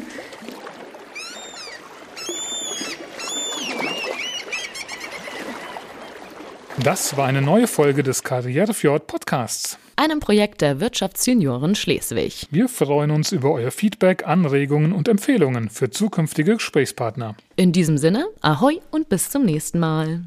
Das 6.84 7.16
war 7.18 7.28
eine 7.28 7.42
neue 7.42 7.68
Folge 7.68 8.04
des 8.04 8.24
Karrierefjord 8.24 9.08
Podcasts. 9.08 9.78
einem 9.96 10.20
Projekt 10.20 10.62
der 10.62 10.80
Wirtschaftsjunioren 10.80 11.76
Schleswig. 11.76 12.48
Wir 12.50 12.68
freuen 12.68 13.12
uns 13.12 13.32
über 13.32 13.52
euer 13.52 13.70
Feedback, 13.72 14.26
Anregungen 14.28 14.92
und 14.92 15.08
Empfehlungen 15.08 15.70
für 15.70 15.92
zukünftige 15.92 16.54
Gesprächspartner. 16.56 17.36
In 17.56 17.72
diesem 17.72 17.98
Sinne, 18.00 18.26
ahoi 18.42 18.80
und 18.89 19.08
bis 19.08 19.30
zum 19.30 19.46
nächsten 19.46 19.80
Mal. 19.80 20.22